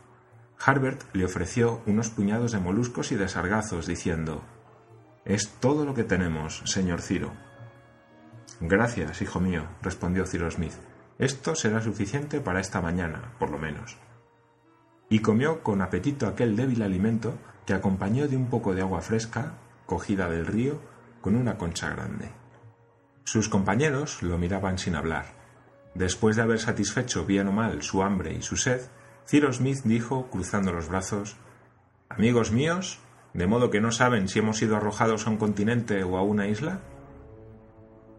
Harbert 0.58 1.02
le 1.14 1.26
ofreció 1.26 1.82
unos 1.84 2.08
puñados 2.08 2.52
de 2.52 2.60
moluscos 2.60 3.12
y 3.12 3.16
de 3.16 3.28
sargazos, 3.28 3.86
diciendo 3.86 4.42
Es 5.26 5.50
todo 5.60 5.84
lo 5.84 5.92
que 5.92 6.04
tenemos, 6.04 6.62
señor 6.64 7.02
Ciro. 7.02 7.45
Gracias, 8.60 9.20
hijo 9.20 9.40
mío, 9.40 9.64
respondió 9.82 10.24
Cyrus 10.26 10.54
Smith. 10.54 10.74
Esto 11.18 11.54
será 11.54 11.82
suficiente 11.82 12.40
para 12.40 12.60
esta 12.60 12.80
mañana, 12.80 13.32
por 13.38 13.50
lo 13.50 13.58
menos. 13.58 13.96
Y 15.08 15.20
comió 15.20 15.62
con 15.62 15.82
apetito 15.82 16.26
aquel 16.26 16.56
débil 16.56 16.82
alimento 16.82 17.34
que 17.66 17.74
acompañó 17.74 18.28
de 18.28 18.36
un 18.36 18.48
poco 18.48 18.74
de 18.74 18.82
agua 18.82 19.00
fresca, 19.00 19.54
cogida 19.86 20.28
del 20.28 20.46
río, 20.46 20.80
con 21.20 21.36
una 21.36 21.58
concha 21.58 21.90
grande. 21.90 22.30
Sus 23.24 23.48
compañeros 23.48 24.22
lo 24.22 24.38
miraban 24.38 24.78
sin 24.78 24.94
hablar. 24.94 25.26
Después 25.94 26.36
de 26.36 26.42
haber 26.42 26.60
satisfecho 26.60 27.24
bien 27.24 27.48
o 27.48 27.52
mal 27.52 27.82
su 27.82 28.02
hambre 28.02 28.32
y 28.34 28.42
su 28.42 28.56
sed, 28.56 28.82
Cyrus 29.26 29.56
Smith 29.56 29.82
dijo, 29.84 30.28
cruzando 30.30 30.72
los 30.72 30.88
brazos 30.88 31.36
Amigos 32.08 32.52
míos, 32.52 33.00
¿de 33.34 33.46
modo 33.46 33.70
que 33.70 33.80
no 33.80 33.90
saben 33.90 34.28
si 34.28 34.38
hemos 34.38 34.58
sido 34.58 34.76
arrojados 34.76 35.26
a 35.26 35.30
un 35.30 35.36
continente 35.36 36.04
o 36.04 36.16
a 36.16 36.22
una 36.22 36.46
isla? 36.46 36.80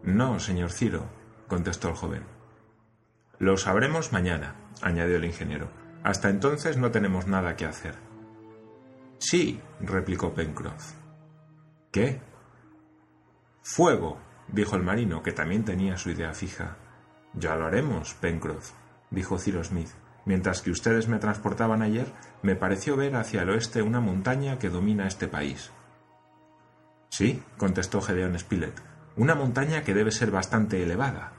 No, 0.02 0.38
señor 0.38 0.70
Ciro, 0.70 1.06
contestó 1.46 1.88
el 1.88 1.94
joven. 1.94 2.24
Lo 3.38 3.56
sabremos 3.56 4.12
mañana, 4.12 4.54
añadió 4.82 5.16
el 5.16 5.24
ingeniero. 5.24 5.68
Hasta 6.02 6.30
entonces 6.30 6.76
no 6.76 6.90
tenemos 6.90 7.26
nada 7.26 7.56
que 7.56 7.66
hacer. 7.66 7.94
Sí, 9.18 9.60
replicó 9.80 10.32
Pencroff. 10.32 10.92
¿Qué? 11.90 12.20
Fuego, 13.62 14.18
dijo 14.48 14.76
el 14.76 14.82
marino, 14.82 15.22
que 15.22 15.32
también 15.32 15.64
tenía 15.64 15.96
su 15.96 16.10
idea 16.10 16.32
fija. 16.32 16.76
Ya 17.34 17.56
lo 17.56 17.66
haremos, 17.66 18.14
Pencroff, 18.14 18.72
dijo 19.10 19.38
Ciro 19.38 19.62
Smith. 19.64 19.90
Mientras 20.24 20.62
que 20.62 20.70
ustedes 20.70 21.08
me 21.08 21.18
transportaban 21.18 21.82
ayer, 21.82 22.06
me 22.42 22.54
pareció 22.54 22.96
ver 22.96 23.16
hacia 23.16 23.42
el 23.42 23.50
oeste 23.50 23.82
una 23.82 24.00
montaña 24.00 24.58
que 24.58 24.68
domina 24.68 25.06
este 25.06 25.26
país. 25.26 25.70
Sí, 27.08 27.42
contestó 27.56 28.00
Gedeón 28.00 28.38
Spilett, 28.38 28.80
una 29.18 29.34
montaña 29.34 29.82
que 29.82 29.94
debe 29.94 30.12
ser 30.12 30.30
bastante 30.30 30.82
elevada. 30.82 31.32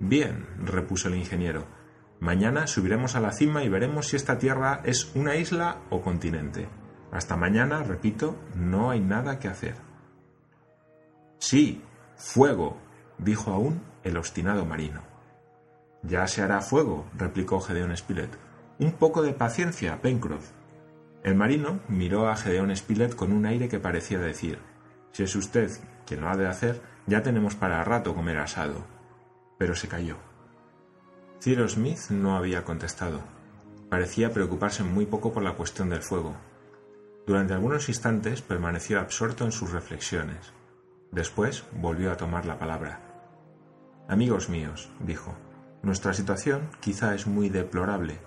Bien, 0.00 0.46
repuso 0.58 1.08
el 1.08 1.14
ingeniero, 1.14 1.64
mañana 2.18 2.66
subiremos 2.66 3.14
a 3.14 3.20
la 3.20 3.32
cima 3.32 3.62
y 3.62 3.68
veremos 3.68 4.08
si 4.08 4.16
esta 4.16 4.36
tierra 4.38 4.80
es 4.84 5.14
una 5.14 5.36
isla 5.36 5.78
o 5.90 6.02
continente. 6.02 6.68
Hasta 7.12 7.36
mañana, 7.36 7.84
repito, 7.84 8.36
no 8.56 8.90
hay 8.90 9.00
nada 9.00 9.38
que 9.38 9.48
hacer. 9.48 9.76
Sí, 11.38 11.82
fuego, 12.16 12.78
dijo 13.18 13.52
aún 13.52 13.82
el 14.02 14.16
obstinado 14.16 14.66
marino. 14.66 15.02
Ya 16.02 16.26
se 16.26 16.42
hará 16.42 16.60
fuego, 16.62 17.06
replicó 17.16 17.60
Gedeón 17.60 17.96
Spilett. 17.96 18.36
Un 18.80 18.92
poco 18.92 19.22
de 19.22 19.34
paciencia, 19.34 20.00
Pencroff. 20.02 20.50
El 21.22 21.36
marino 21.36 21.78
miró 21.86 22.28
a 22.28 22.34
Gedeón 22.34 22.74
Spilett 22.74 23.14
con 23.14 23.30
un 23.30 23.46
aire 23.46 23.68
que 23.68 23.78
parecía 23.78 24.18
decir 24.18 24.58
Si 25.12 25.22
es 25.22 25.36
usted 25.36 25.70
quien 26.06 26.20
lo 26.20 26.28
ha 26.28 26.36
de 26.36 26.46
hacer, 26.46 26.80
ya 27.06 27.22
tenemos 27.22 27.54
para 27.54 27.82
rato 27.84 28.14
comer 28.14 28.38
asado. 28.38 28.84
Pero 29.58 29.74
se 29.74 29.88
calló. 29.88 30.16
Cyrus 31.40 31.72
Smith 31.72 32.10
no 32.10 32.36
había 32.36 32.64
contestado. 32.64 33.20
Parecía 33.88 34.32
preocuparse 34.32 34.84
muy 34.84 35.06
poco 35.06 35.32
por 35.32 35.42
la 35.42 35.54
cuestión 35.54 35.90
del 35.90 36.02
fuego. 36.02 36.34
Durante 37.26 37.54
algunos 37.54 37.88
instantes 37.88 38.42
permaneció 38.42 39.00
absorto 39.00 39.44
en 39.44 39.52
sus 39.52 39.72
reflexiones. 39.72 40.52
Después 41.10 41.64
volvió 41.72 42.10
a 42.10 42.16
tomar 42.16 42.46
la 42.46 42.58
palabra. 42.58 43.00
Amigos 44.08 44.48
míos, 44.48 44.90
dijo, 45.00 45.34
nuestra 45.82 46.14
situación 46.14 46.70
quizá 46.80 47.14
es 47.14 47.26
muy 47.26 47.48
deplorable, 47.48 48.18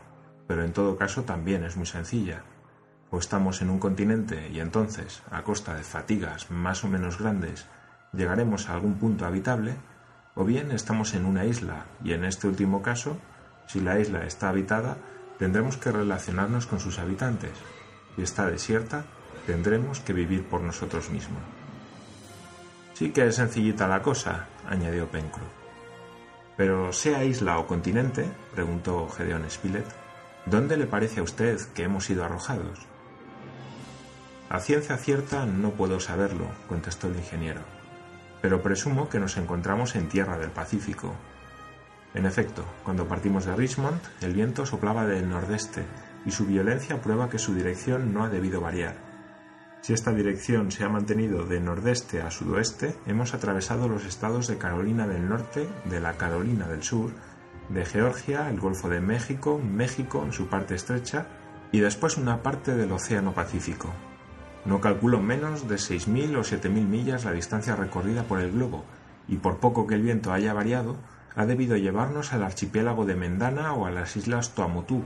pero 0.48 0.63
en 0.63 0.74
todo 0.74 0.98
caso 0.98 1.24
también 1.24 1.63
es 1.63 1.77
muy 1.77 1.86
sencilla. 1.86 2.44
O 3.15 3.19
estamos 3.19 3.62
en 3.62 3.69
un 3.69 3.79
continente 3.79 4.50
y 4.51 4.60
entonces, 4.60 5.24
a 5.31 5.41
costa 5.41 5.74
de 5.74 5.84
fatigas 5.84 6.51
más 6.51 6.84
o 6.84 6.89
menos 6.89 7.17
grandes, 7.17 7.65
llegaremos 8.12 8.67
a 8.67 8.74
algún 8.74 8.95
punto 8.95 9.25
habitable, 9.25 9.75
o 10.36 10.43
bien 10.43 10.69
estamos 10.72 11.13
en 11.13 11.24
una 11.24 11.45
isla 11.45 11.86
y 12.03 12.12
en 12.12 12.25
este 12.25 12.50
último 12.50 12.81
caso, 12.81 13.15
si 13.67 13.79
la 13.79 13.98
isla 14.01 14.25
está 14.25 14.50
habitada, 14.50 14.98
tendremos 15.39 15.77
que 15.77 15.93
relacionarnos 15.93 16.67
con 16.67 16.81
sus 16.81 17.00
habitantes. 17.00 17.53
Si 18.17 18.22
está 18.22 18.48
desierta, 18.48 19.05
tendremos 19.48 20.01
que 20.01 20.12
vivir 20.12 20.43
por 20.43 20.60
nosotros 20.60 21.10
mismos. 21.10 21.41
Sí 22.95 23.12
que 23.12 23.27
es 23.27 23.36
sencillita 23.36 23.88
la 23.88 24.01
cosa, 24.01 24.48
añadió 24.67 25.07
Pencroff. 25.07 25.48
Pero 26.57 26.91
sea 26.91 27.24
isla 27.24 27.60
o 27.60 27.65
continente, 27.65 28.29
preguntó 28.53 29.07
Gedeón 29.07 29.50
Spilett, 29.50 29.88
¿dónde 30.45 30.75
le 30.75 30.86
parece 30.86 31.22
a 31.22 31.24
usted 31.24 31.62
que 31.74 31.84
hemos 31.84 32.03
sido 32.03 32.25
arrojados? 32.25 32.86
A 34.48 34.60
ciencia 34.60 34.98
cierta 34.98 35.48
no 35.48 35.72
puedo 35.72 36.00
saberlo, 36.00 36.46
contestó 36.70 37.08
el 37.08 37.16
ingeniero, 37.16 37.62
pero 38.44 38.62
presumo 38.62 39.10
que 39.10 39.20
nos 39.20 39.38
encontramos 39.38 39.96
en 39.96 40.08
tierra 40.08 40.38
del 40.38 40.52
Pacífico. 40.52 41.16
En 42.14 42.28
efecto, 42.28 42.64
cuando 42.84 43.08
partimos 43.08 43.46
de 43.46 43.56
Richmond, 43.56 44.00
el 44.22 44.34
viento 44.34 44.68
soplaba 44.68 45.08
del 45.08 45.28
nordeste 45.28 45.84
y 46.28 46.32
su 46.32 46.46
violencia 46.46 47.02
prueba 47.02 47.28
que 47.28 47.40
su 47.40 47.56
dirección 47.56 48.14
no 48.14 48.24
ha 48.24 48.30
debido 48.30 48.62
variar. 48.62 48.96
Si 49.82 49.94
esta 49.94 50.12
dirección 50.12 50.72
se 50.72 50.84
ha 50.84 50.90
mantenido 50.90 51.46
de 51.46 51.60
nordeste 51.60 52.22
a 52.22 52.30
sudoeste, 52.30 52.96
hemos 53.08 53.34
atravesado 53.34 53.88
los 53.88 54.06
estados 54.06 54.48
de 54.48 54.60
Carolina 54.60 55.08
del 55.08 55.28
Norte, 55.28 55.68
de 55.86 56.00
la 56.00 56.14
Carolina 56.14 56.68
del 56.68 56.84
Sur, 56.84 57.12
de 57.70 57.84
Georgia, 57.84 58.48
el 58.50 58.60
Golfo 58.60 58.90
de 58.90 59.02
México, 59.02 59.60
México 59.60 60.24
en 60.24 60.34
su 60.34 60.48
parte 60.48 60.75
estrecha 60.75 61.25
y 61.72 61.80
después 61.80 62.18
una 62.18 62.44
parte 62.44 62.75
del 62.75 62.92
Océano 62.92 63.34
Pacífico. 63.34 63.92
No 64.65 64.81
calculo 64.81 65.22
menos 65.22 65.67
de 65.67 65.75
6.000 65.75 66.38
o 66.38 66.41
7.000 66.41 66.69
millas 66.69 67.24
la 67.24 67.31
distancia 67.31 67.75
recorrida 67.75 68.24
por 68.24 68.39
el 68.39 68.51
globo, 68.51 68.84
y 69.27 69.38
por 69.38 69.60
poco 69.60 69.86
que 69.86 69.95
el 69.95 70.01
viento 70.01 70.34
haya 70.34 70.53
variado, 70.53 70.98
ha 71.36 71.45
debido 71.45 71.77
llevarnos 71.77 72.34
al 72.34 72.43
archipiélago 72.43 73.05
de 73.05 73.15
Mendana 73.15 73.74
o 73.74 73.86
a 73.86 73.91
las 73.91 74.15
islas 74.15 74.55
Tuamotu, 74.55 75.03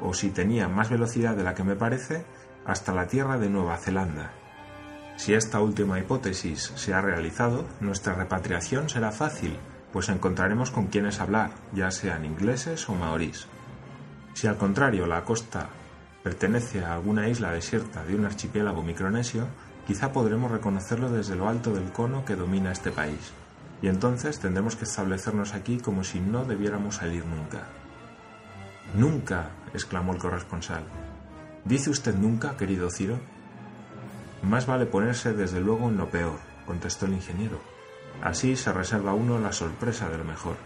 o 0.00 0.14
si 0.14 0.30
tenía 0.30 0.68
más 0.68 0.90
velocidad 0.90 1.34
de 1.34 1.42
la 1.42 1.54
que 1.54 1.64
me 1.64 1.76
parece, 1.76 2.24
hasta 2.64 2.92
la 2.92 3.06
tierra 3.06 3.38
de 3.38 3.48
Nueva 3.48 3.76
Zelanda. 3.76 4.32
Si 5.16 5.32
esta 5.32 5.60
última 5.60 5.98
hipótesis 5.98 6.72
se 6.74 6.92
ha 6.92 7.00
realizado, 7.00 7.64
nuestra 7.80 8.14
repatriación 8.14 8.88
será 8.90 9.12
fácil, 9.12 9.56
pues 9.92 10.10
encontraremos 10.10 10.70
con 10.70 10.88
quienes 10.88 11.20
hablar, 11.20 11.52
ya 11.72 11.90
sean 11.90 12.24
ingleses 12.24 12.88
o 12.88 12.94
maorís. 12.94 13.46
Si 14.34 14.46
al 14.46 14.58
contrario 14.58 15.06
la 15.06 15.24
costa 15.24 15.70
pertenece 16.26 16.84
a 16.84 16.94
alguna 16.94 17.28
isla 17.28 17.52
desierta 17.52 18.02
de 18.02 18.16
un 18.16 18.24
archipiélago 18.24 18.82
micronesio, 18.82 19.46
quizá 19.86 20.10
podremos 20.10 20.50
reconocerlo 20.50 21.08
desde 21.08 21.36
lo 21.36 21.48
alto 21.48 21.72
del 21.72 21.92
cono 21.92 22.24
que 22.24 22.34
domina 22.34 22.72
este 22.72 22.90
país, 22.90 23.32
y 23.80 23.86
entonces 23.86 24.40
tendremos 24.40 24.74
que 24.74 24.86
establecernos 24.86 25.54
aquí 25.54 25.78
como 25.78 26.02
si 26.02 26.18
no 26.18 26.44
debiéramos 26.44 26.96
salir 26.96 27.24
nunca. 27.24 27.68
Nunca, 28.96 29.50
exclamó 29.72 30.14
el 30.14 30.18
corresponsal. 30.18 30.82
¿Dice 31.64 31.90
usted 31.90 32.16
nunca, 32.16 32.56
querido 32.56 32.90
Ciro? 32.90 33.20
Más 34.42 34.66
vale 34.66 34.86
ponerse 34.86 35.32
desde 35.32 35.60
luego 35.60 35.88
en 35.88 35.96
lo 35.96 36.10
peor, 36.10 36.40
contestó 36.66 37.06
el 37.06 37.12
ingeniero. 37.12 37.60
Así 38.20 38.56
se 38.56 38.72
reserva 38.72 39.14
uno 39.14 39.38
la 39.38 39.52
sorpresa 39.52 40.08
de 40.08 40.18
lo 40.18 40.24
mejor. 40.24 40.56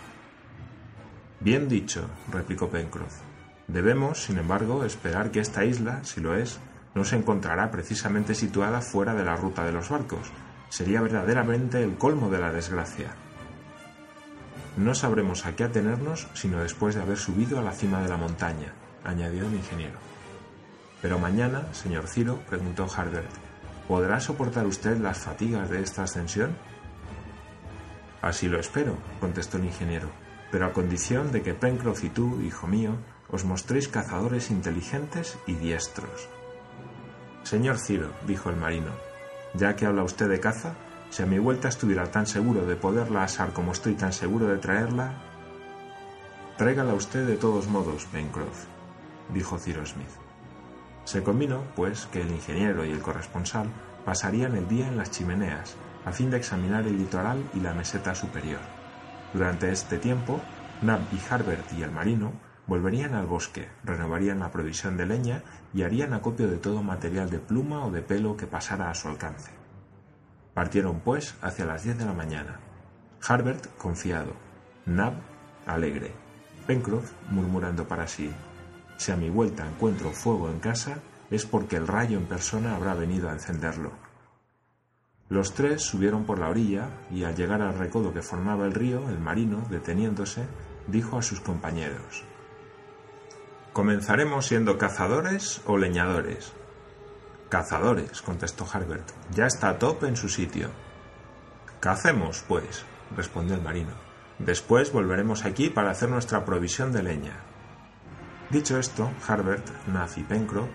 Bien 1.38 1.68
dicho, 1.68 2.08
replicó 2.32 2.70
Pencroff. 2.70 3.29
Debemos, 3.72 4.24
sin 4.24 4.38
embargo, 4.38 4.84
esperar 4.84 5.30
que 5.30 5.38
esta 5.38 5.64
isla, 5.64 6.02
si 6.02 6.20
lo 6.20 6.34
es, 6.34 6.58
no 6.94 7.04
se 7.04 7.14
encontrará 7.14 7.70
precisamente 7.70 8.34
situada 8.34 8.80
fuera 8.80 9.14
de 9.14 9.24
la 9.24 9.36
ruta 9.36 9.64
de 9.64 9.70
los 9.70 9.88
barcos. 9.90 10.32
Sería 10.70 11.00
verdaderamente 11.00 11.80
el 11.80 11.96
colmo 11.96 12.30
de 12.30 12.40
la 12.40 12.50
desgracia. 12.50 13.10
No 14.76 14.94
sabremos 14.94 15.46
a 15.46 15.54
qué 15.54 15.64
atenernos 15.64 16.26
sino 16.34 16.60
después 16.60 16.96
de 16.96 17.02
haber 17.02 17.16
subido 17.16 17.60
a 17.60 17.62
la 17.62 17.72
cima 17.72 18.00
de 18.02 18.08
la 18.08 18.16
montaña, 18.16 18.72
añadió 19.04 19.46
el 19.46 19.54
ingeniero. 19.54 19.98
Pero 21.00 21.20
mañana, 21.20 21.72
señor 21.72 22.08
Ciro, 22.08 22.40
preguntó 22.48 22.88
Harbert, 22.92 23.30
¿podrá 23.86 24.18
soportar 24.18 24.66
usted 24.66 24.98
las 24.98 25.18
fatigas 25.18 25.70
de 25.70 25.80
esta 25.80 26.02
ascensión? 26.02 26.56
Así 28.20 28.48
lo 28.48 28.58
espero, 28.58 28.96
contestó 29.20 29.58
el 29.58 29.66
ingeniero, 29.66 30.10
pero 30.50 30.66
a 30.66 30.72
condición 30.72 31.30
de 31.30 31.42
que 31.42 31.54
Pencroff 31.54 32.02
y 32.02 32.10
tú, 32.10 32.40
hijo 32.42 32.66
mío, 32.66 32.96
os 33.32 33.44
mostréis 33.44 33.88
cazadores 33.88 34.50
inteligentes 34.50 35.38
y 35.46 35.54
diestros. 35.54 36.28
Señor 37.42 37.78
Ciro, 37.78 38.10
dijo 38.26 38.50
el 38.50 38.56
marino, 38.56 38.92
ya 39.54 39.76
que 39.76 39.86
habla 39.86 40.04
usted 40.04 40.28
de 40.28 40.40
caza, 40.40 40.74
si 41.10 41.22
a 41.22 41.26
mi 41.26 41.38
vuelta 41.38 41.68
estuviera 41.68 42.10
tan 42.10 42.26
seguro 42.26 42.66
de 42.66 42.76
poderla 42.76 43.24
asar 43.24 43.52
como 43.52 43.72
estoy 43.72 43.94
tan 43.94 44.12
seguro 44.12 44.46
de 44.46 44.58
traerla, 44.58 45.14
tráigala 46.56 46.94
usted 46.94 47.26
de 47.26 47.36
todos 47.36 47.66
modos, 47.66 48.04
Pencroff, 48.06 48.66
dijo 49.32 49.58
Ciro 49.58 49.84
Smith. 49.86 50.10
Se 51.04 51.22
combinó, 51.22 51.64
pues, 51.74 52.06
que 52.06 52.20
el 52.20 52.30
ingeniero 52.30 52.84
y 52.84 52.90
el 52.90 53.00
corresponsal 53.00 53.68
pasarían 54.04 54.54
el 54.54 54.68
día 54.68 54.86
en 54.86 54.96
las 54.96 55.10
chimeneas, 55.10 55.74
a 56.04 56.12
fin 56.12 56.30
de 56.30 56.36
examinar 56.36 56.86
el 56.86 56.98
litoral 56.98 57.42
y 57.54 57.60
la 57.60 57.74
meseta 57.74 58.14
superior. 58.14 58.60
Durante 59.32 59.70
este 59.72 59.98
tiempo, 59.98 60.40
Nab 60.82 61.00
y 61.12 61.32
Harbert 61.32 61.72
y 61.72 61.82
el 61.82 61.90
marino 61.90 62.32
volverían 62.70 63.14
al 63.14 63.26
bosque, 63.26 63.68
renovarían 63.82 64.38
la 64.38 64.52
provisión 64.52 64.96
de 64.96 65.04
leña 65.04 65.42
y 65.74 65.82
harían 65.82 66.14
acopio 66.14 66.46
de 66.46 66.56
todo 66.56 66.84
material 66.84 67.28
de 67.28 67.40
pluma 67.40 67.84
o 67.84 67.90
de 67.90 68.00
pelo 68.00 68.36
que 68.36 68.46
pasara 68.46 68.88
a 68.88 68.94
su 68.94 69.08
alcance. 69.08 69.50
Partieron, 70.54 71.00
pues, 71.00 71.34
hacia 71.42 71.64
las 71.64 71.82
diez 71.82 71.98
de 71.98 72.04
la 72.04 72.12
mañana. 72.12 72.60
Harbert 73.26 73.76
confiado, 73.76 74.34
Nab 74.86 75.14
alegre, 75.66 76.12
Pencroff 76.68 77.10
murmurando 77.28 77.88
para 77.88 78.06
sí 78.06 78.30
si 78.98 79.10
a 79.10 79.16
mi 79.16 79.30
vuelta 79.30 79.66
encuentro 79.66 80.12
fuego 80.12 80.48
en 80.48 80.60
casa, 80.60 80.98
es 81.28 81.46
porque 81.46 81.74
el 81.74 81.88
rayo 81.88 82.18
en 82.18 82.26
persona 82.26 82.76
habrá 82.76 82.94
venido 82.94 83.30
a 83.30 83.32
encenderlo. 83.32 83.90
Los 85.28 85.54
tres 85.54 85.82
subieron 85.82 86.24
por 86.24 86.38
la 86.38 86.50
orilla 86.50 86.88
y 87.10 87.24
al 87.24 87.34
llegar 87.34 87.62
al 87.62 87.78
recodo 87.78 88.12
que 88.12 88.22
formaba 88.22 88.66
el 88.66 88.74
río, 88.74 89.08
el 89.08 89.18
marino, 89.18 89.64
deteniéndose, 89.70 90.44
dijo 90.86 91.18
a 91.18 91.22
sus 91.22 91.40
compañeros 91.40 92.29
¿Comenzaremos 93.80 94.46
siendo 94.46 94.76
cazadores 94.76 95.62
o 95.64 95.78
leñadores? 95.78 96.52
Cazadores, 97.48 98.20
contestó 98.20 98.66
Harbert. 98.70 99.08
Ya 99.30 99.46
está 99.46 99.78
Top 99.78 100.04
en 100.04 100.16
su 100.16 100.28
sitio. 100.28 100.68
Cacemos, 101.80 102.44
pues, 102.46 102.84
respondió 103.16 103.54
el 103.54 103.62
marino. 103.62 103.92
Después 104.38 104.92
volveremos 104.92 105.46
aquí 105.46 105.70
para 105.70 105.92
hacer 105.92 106.10
nuestra 106.10 106.44
provisión 106.44 106.92
de 106.92 107.02
leña. 107.02 107.40
Dicho 108.50 108.78
esto, 108.78 109.10
Harbert, 109.26 109.66
Nath 109.86 110.18
y 110.18 110.24
Pencroff, 110.24 110.68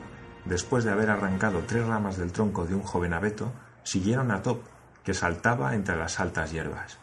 después 0.46 0.84
de 0.84 0.92
haber 0.92 1.12
arrancado 1.12 1.62
tres 1.68 1.86
ramas 1.86 2.18
del 2.18 2.32
tronco 2.32 2.66
de 2.66 2.74
un 2.74 2.82
joven 2.82 3.14
abeto, 3.14 3.54
siguieron 3.84 4.32
a 4.32 4.42
Top, 4.42 4.64
que 5.04 5.14
saltaba 5.14 5.76
entre 5.76 5.96
las 5.96 6.20
altas 6.20 6.52
hierbas. 6.52 6.98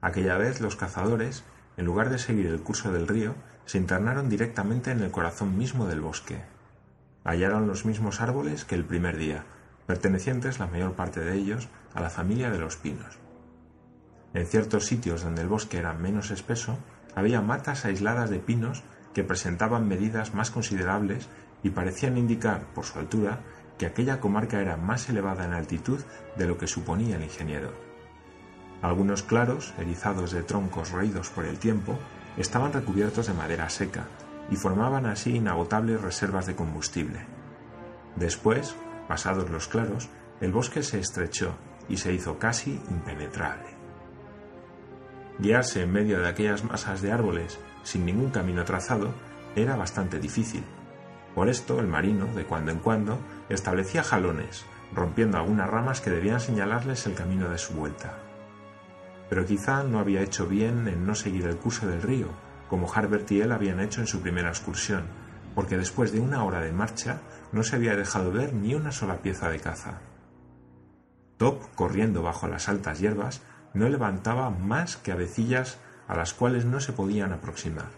Aquella 0.00 0.38
vez 0.38 0.60
los 0.60 0.76
cazadores, 0.76 1.42
en 1.78 1.86
lugar 1.86 2.10
de 2.10 2.18
seguir 2.18 2.46
el 2.46 2.60
curso 2.60 2.92
del 2.92 3.06
río, 3.06 3.36
se 3.64 3.78
internaron 3.78 4.28
directamente 4.28 4.90
en 4.90 5.00
el 5.00 5.12
corazón 5.12 5.56
mismo 5.56 5.86
del 5.86 6.00
bosque. 6.00 6.42
Hallaron 7.24 7.68
los 7.68 7.86
mismos 7.86 8.20
árboles 8.20 8.64
que 8.64 8.74
el 8.74 8.84
primer 8.84 9.16
día, 9.16 9.44
pertenecientes 9.86 10.58
la 10.58 10.66
mayor 10.66 10.94
parte 10.94 11.20
de 11.20 11.34
ellos 11.34 11.68
a 11.94 12.00
la 12.00 12.10
familia 12.10 12.50
de 12.50 12.58
los 12.58 12.76
pinos. 12.76 13.18
En 14.34 14.44
ciertos 14.46 14.86
sitios 14.86 15.22
donde 15.22 15.42
el 15.42 15.48
bosque 15.48 15.78
era 15.78 15.94
menos 15.94 16.32
espeso, 16.32 16.76
había 17.14 17.40
matas 17.42 17.84
aisladas 17.84 18.28
de 18.28 18.40
pinos 18.40 18.82
que 19.14 19.24
presentaban 19.24 19.86
medidas 19.86 20.34
más 20.34 20.50
considerables 20.50 21.28
y 21.62 21.70
parecían 21.70 22.18
indicar, 22.18 22.62
por 22.74 22.86
su 22.86 22.98
altura, 22.98 23.38
que 23.78 23.86
aquella 23.86 24.18
comarca 24.20 24.60
era 24.60 24.76
más 24.76 25.08
elevada 25.08 25.44
en 25.44 25.52
altitud 25.52 26.00
de 26.36 26.46
lo 26.46 26.58
que 26.58 26.66
suponía 26.66 27.16
el 27.16 27.22
ingeniero. 27.22 27.87
Algunos 28.80 29.22
claros, 29.22 29.74
erizados 29.78 30.30
de 30.30 30.42
troncos 30.42 30.92
roídos 30.92 31.30
por 31.30 31.44
el 31.44 31.58
tiempo, 31.58 31.98
estaban 32.36 32.72
recubiertos 32.72 33.26
de 33.26 33.34
madera 33.34 33.68
seca 33.70 34.04
y 34.50 34.56
formaban 34.56 35.06
así 35.06 35.36
inagotables 35.36 36.00
reservas 36.00 36.46
de 36.46 36.54
combustible. 36.54 37.26
Después, 38.16 38.76
pasados 39.08 39.50
los 39.50 39.66
claros, 39.66 40.08
el 40.40 40.52
bosque 40.52 40.82
se 40.82 41.00
estrechó 41.00 41.54
y 41.88 41.96
se 41.96 42.12
hizo 42.12 42.38
casi 42.38 42.80
impenetrable. 42.90 43.76
Guiarse 45.38 45.82
en 45.82 45.92
medio 45.92 46.20
de 46.20 46.28
aquellas 46.28 46.64
masas 46.64 47.02
de 47.02 47.12
árboles 47.12 47.58
sin 47.82 48.04
ningún 48.04 48.30
camino 48.30 48.64
trazado 48.64 49.12
era 49.56 49.76
bastante 49.76 50.18
difícil. 50.20 50.64
Por 51.34 51.48
esto 51.48 51.80
el 51.80 51.86
marino, 51.86 52.26
de 52.34 52.44
cuando 52.44 52.70
en 52.70 52.78
cuando, 52.78 53.18
establecía 53.48 54.02
jalones, 54.02 54.64
rompiendo 54.92 55.38
algunas 55.38 55.68
ramas 55.68 56.00
que 56.00 56.10
debían 56.10 56.40
señalarles 56.40 57.06
el 57.06 57.14
camino 57.14 57.48
de 57.48 57.58
su 57.58 57.74
vuelta. 57.74 58.27
Pero 59.28 59.44
quizá 59.44 59.82
no 59.82 59.98
había 59.98 60.22
hecho 60.22 60.46
bien 60.46 60.88
en 60.88 61.06
no 61.06 61.14
seguir 61.14 61.46
el 61.46 61.56
curso 61.56 61.86
del 61.86 62.02
río, 62.02 62.28
como 62.68 62.92
Harbert 62.92 63.30
y 63.32 63.40
él 63.40 63.52
habían 63.52 63.80
hecho 63.80 64.00
en 64.00 64.06
su 64.06 64.20
primera 64.20 64.48
excursión, 64.48 65.04
porque 65.54 65.76
después 65.76 66.12
de 66.12 66.20
una 66.20 66.44
hora 66.44 66.60
de 66.60 66.72
marcha 66.72 67.20
no 67.52 67.62
se 67.62 67.76
había 67.76 67.96
dejado 67.96 68.30
ver 68.30 68.54
ni 68.54 68.74
una 68.74 68.92
sola 68.92 69.22
pieza 69.22 69.48
de 69.48 69.60
caza. 69.60 70.00
Top, 71.36 71.62
corriendo 71.74 72.22
bajo 72.22 72.48
las 72.48 72.68
altas 72.68 73.00
hierbas, 73.00 73.42
no 73.74 73.88
levantaba 73.88 74.50
más 74.50 74.96
que 74.96 75.12
avecillas 75.12 75.78
a 76.06 76.16
las 76.16 76.34
cuales 76.34 76.64
no 76.64 76.80
se 76.80 76.92
podían 76.92 77.32
aproximar. 77.32 77.90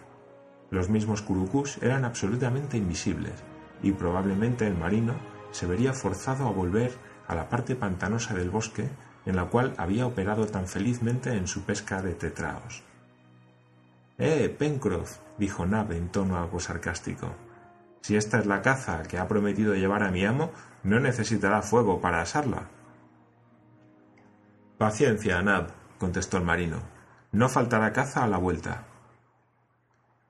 Los 0.70 0.88
mismos 0.88 1.22
curucús 1.22 1.78
eran 1.80 2.04
absolutamente 2.04 2.76
invisibles, 2.76 3.34
y 3.82 3.92
probablemente 3.92 4.66
el 4.66 4.76
marino 4.76 5.14
se 5.52 5.66
vería 5.66 5.92
forzado 5.92 6.46
a 6.46 6.52
volver 6.52 6.92
a 7.26 7.34
la 7.34 7.48
parte 7.48 7.76
pantanosa 7.76 8.34
del 8.34 8.50
bosque 8.50 8.88
en 9.26 9.36
la 9.36 9.46
cual 9.46 9.74
había 9.76 10.06
operado 10.06 10.46
tan 10.46 10.66
felizmente 10.66 11.34
en 11.34 11.46
su 11.46 11.62
pesca 11.62 12.02
de 12.02 12.14
tetraos. 12.14 12.82
¡Eh, 14.18 14.54
Pencroff! 14.58 15.18
dijo 15.38 15.64
Nab 15.66 15.92
en 15.92 16.08
tono 16.10 16.38
algo 16.38 16.60
sarcástico. 16.60 17.34
Si 18.02 18.16
esta 18.16 18.38
es 18.38 18.46
la 18.46 18.62
caza 18.62 19.02
que 19.02 19.18
ha 19.18 19.28
prometido 19.28 19.74
llevar 19.74 20.02
a 20.02 20.10
mi 20.10 20.24
amo, 20.24 20.50
no 20.82 21.00
necesitará 21.00 21.62
fuego 21.62 22.00
para 22.00 22.20
asarla. 22.20 22.68
Paciencia, 24.78 25.42
Nab, 25.42 25.68
contestó 25.98 26.38
el 26.38 26.44
marino. 26.44 26.78
No 27.32 27.48
faltará 27.48 27.92
caza 27.92 28.24
a 28.24 28.26
la 28.26 28.38
vuelta. 28.38 28.86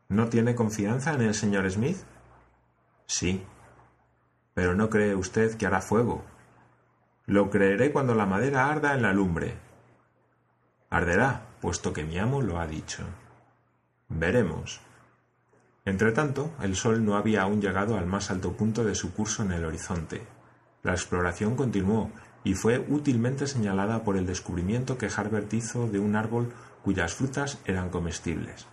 ¿No 0.09 0.29
tiene 0.29 0.55
confianza 0.55 1.15
en 1.15 1.23
el 1.23 1.35
señor 1.35 1.71
Smith? 1.71 1.99
Sí. 3.07 3.45
Pero 4.55 4.75
no 4.75 4.91
cree 4.91 5.15
usted 5.15 5.57
que 5.57 5.67
hará 5.67 5.81
fuego. 5.81 6.25
Lo 7.31 7.49
creeré 7.49 7.93
cuando 7.93 8.17
la 8.17 8.27
madera 8.27 8.69
arda 8.69 8.93
en 8.93 9.03
la 9.03 9.13
lumbre. 9.13 9.55
Arderá, 10.91 11.47
puesto 11.61 11.93
que 11.93 12.03
mi 12.03 12.19
amo 12.19 12.43
lo 12.43 12.59
ha 12.59 12.67
dicho. 12.67 13.05
Veremos. 14.09 14.81
Entretanto, 15.85 16.51
el 16.61 16.75
sol 16.75 17.05
no 17.05 17.15
había 17.15 17.43
aún 17.43 17.61
llegado 17.61 17.97
al 17.97 18.07
más 18.07 18.33
alto 18.33 18.55
punto 18.55 18.83
de 18.83 18.97
su 18.97 19.15
curso 19.15 19.45
en 19.45 19.53
el 19.53 19.65
horizonte. 19.65 20.23
La 20.83 20.91
exploración 20.91 21.55
continuó 21.55 22.11
y 22.43 22.55
fue 22.55 22.85
útilmente 22.89 23.47
señalada 23.47 24.03
por 24.03 24.17
el 24.17 24.27
descubrimiento 24.27 24.99
que 24.99 25.09
Harbert 25.17 25.55
hizo 25.55 25.87
de 25.87 26.01
un 26.01 26.17
árbol 26.17 26.53
cuyas 26.83 27.15
frutas 27.15 27.61
eran 27.65 27.91
comestibles. 27.91 28.67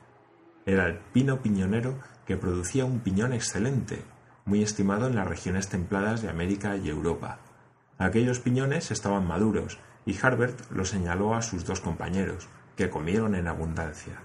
Era 0.66 0.88
el 0.88 0.98
pino 0.98 1.44
piñonero 1.44 2.00
que 2.26 2.38
producía 2.38 2.86
un 2.86 3.02
piñón 3.02 3.34
excelente, 3.34 4.04
muy 4.46 4.64
estimado 4.64 5.06
en 5.06 5.16
las 5.16 5.28
regiones 5.28 5.70
templadas 5.70 6.24
de 6.24 6.30
América 6.30 6.76
y 6.76 6.90
Europa. 6.90 7.38
Aquellos 7.98 8.40
piñones 8.40 8.92
estaban 8.92 9.28
maduros, 9.28 9.80
y 10.06 10.18
Harbert 10.22 10.72
lo 10.72 10.86
señaló 10.86 11.36
a 11.36 11.42
sus 11.42 11.66
dos 11.66 11.82
compañeros, 11.82 12.48
que 12.76 12.90
comieron 12.90 13.36
en 13.36 13.48
abundancia. 13.48 14.22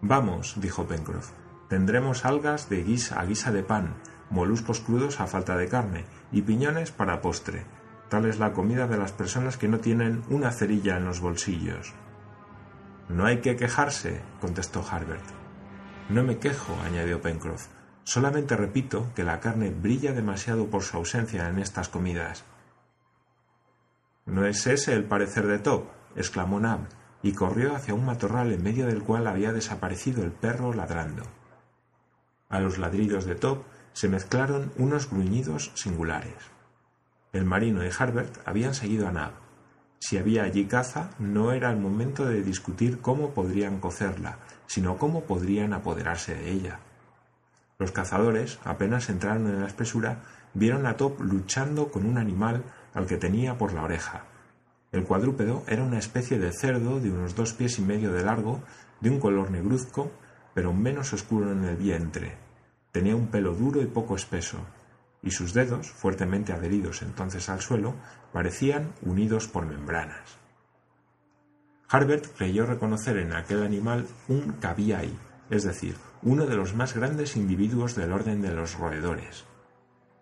Vamos, 0.00 0.54
dijo 0.60 0.86
Pencroff, 0.86 1.30
tendremos 1.68 2.24
algas 2.24 2.68
de 2.68 2.82
guisa 2.82 3.20
a 3.20 3.26
guisa 3.26 3.52
de 3.52 3.62
pan, 3.62 3.94
moluscos 4.30 4.80
crudos 4.80 5.20
a 5.20 5.26
falta 5.26 5.56
de 5.56 5.68
carne 5.68 6.04
y 6.32 6.42
piñones 6.42 6.90
para 6.90 7.20
postre. 7.20 7.64
Tal 8.08 8.26
es 8.26 8.38
la 8.38 8.52
comida 8.52 8.86
de 8.86 8.98
las 8.98 9.12
personas 9.12 9.56
que 9.56 9.68
no 9.68 9.78
tienen 9.78 10.22
una 10.28 10.50
cerilla 10.50 10.96
en 10.96 11.04
los 11.04 11.20
bolsillos. 11.20 11.92
No 13.08 13.26
hay 13.26 13.38
que 13.38 13.56
quejarse, 13.56 14.20
contestó 14.40 14.84
Harbert. 14.90 15.24
No 16.08 16.22
me 16.22 16.38
quejo, 16.38 16.76
añadió 16.84 17.20
Pencroff. 17.20 17.68
Solamente 18.02 18.56
repito 18.56 19.10
que 19.14 19.24
la 19.24 19.40
carne 19.40 19.70
brilla 19.70 20.12
demasiado 20.12 20.66
por 20.66 20.82
su 20.82 20.96
ausencia 20.96 21.48
en 21.48 21.58
estas 21.58 21.88
comidas. 21.88 22.44
¿No 24.26 24.46
es 24.46 24.66
ese 24.66 24.94
el 24.94 25.04
parecer 25.04 25.46
de 25.46 25.58
Top? 25.58 25.84
exclamó 26.16 26.58
Nab, 26.60 26.80
y 27.22 27.32
corrió 27.32 27.74
hacia 27.74 27.94
un 27.94 28.04
matorral 28.04 28.52
en 28.52 28.62
medio 28.62 28.86
del 28.86 29.02
cual 29.02 29.26
había 29.26 29.52
desaparecido 29.52 30.22
el 30.22 30.32
perro 30.32 30.72
ladrando. 30.72 31.24
A 32.48 32.60
los 32.60 32.78
ladridos 32.78 33.24
de 33.24 33.34
Top 33.34 33.64
se 33.92 34.08
mezclaron 34.08 34.72
unos 34.76 35.10
gruñidos 35.10 35.72
singulares. 35.74 36.34
El 37.32 37.44
marino 37.44 37.84
y 37.84 37.90
Harbert 37.96 38.46
habían 38.46 38.74
seguido 38.74 39.08
a 39.08 39.12
Nab. 39.12 39.32
Si 39.98 40.18
había 40.18 40.44
allí 40.44 40.66
caza, 40.66 41.10
no 41.18 41.52
era 41.52 41.70
el 41.70 41.78
momento 41.78 42.24
de 42.26 42.42
discutir 42.42 43.00
cómo 43.00 43.30
podrían 43.30 43.80
cocerla, 43.80 44.38
sino 44.66 44.98
cómo 44.98 45.24
podrían 45.24 45.72
apoderarse 45.72 46.34
de 46.34 46.50
ella. 46.50 46.80
Los 47.78 47.90
cazadores, 47.90 48.58
apenas 48.64 49.08
entraron 49.08 49.48
en 49.48 49.60
la 49.60 49.66
espesura, 49.66 50.22
vieron 50.52 50.86
a 50.86 50.96
Top 50.96 51.20
luchando 51.20 51.90
con 51.90 52.06
un 52.06 52.18
animal 52.18 52.62
al 52.94 53.06
que 53.06 53.18
tenía 53.18 53.58
por 53.58 53.72
la 53.72 53.82
oreja. 53.82 54.24
El 54.92 55.04
cuadrúpedo 55.04 55.64
era 55.66 55.82
una 55.82 55.98
especie 55.98 56.38
de 56.38 56.52
cerdo 56.52 57.00
de 57.00 57.10
unos 57.10 57.34
dos 57.34 57.52
pies 57.52 57.78
y 57.78 57.82
medio 57.82 58.12
de 58.12 58.24
largo, 58.24 58.62
de 59.00 59.10
un 59.10 59.20
color 59.20 59.50
negruzco, 59.50 60.12
pero 60.54 60.72
menos 60.72 61.12
oscuro 61.12 61.50
en 61.52 61.64
el 61.64 61.76
vientre. 61.76 62.36
Tenía 62.92 63.16
un 63.16 63.26
pelo 63.26 63.54
duro 63.54 63.82
y 63.82 63.86
poco 63.86 64.14
espeso, 64.14 64.58
y 65.20 65.32
sus 65.32 65.52
dedos, 65.52 65.90
fuertemente 65.90 66.52
adheridos 66.52 67.02
entonces 67.02 67.48
al 67.48 67.60
suelo, 67.60 67.94
parecían 68.32 68.92
unidos 69.02 69.48
por 69.48 69.66
membranas. 69.66 70.38
Harbert 71.88 72.26
creyó 72.36 72.66
reconocer 72.66 73.16
en 73.18 73.32
aquel 73.32 73.62
animal 73.62 74.06
un 74.28 74.52
cabiai, 74.60 75.12
es 75.50 75.64
decir, 75.64 75.96
uno 76.22 76.46
de 76.46 76.56
los 76.56 76.74
más 76.74 76.94
grandes 76.94 77.36
individuos 77.36 77.94
del 77.94 78.12
orden 78.12 78.42
de 78.42 78.52
los 78.52 78.78
roedores. 78.78 79.44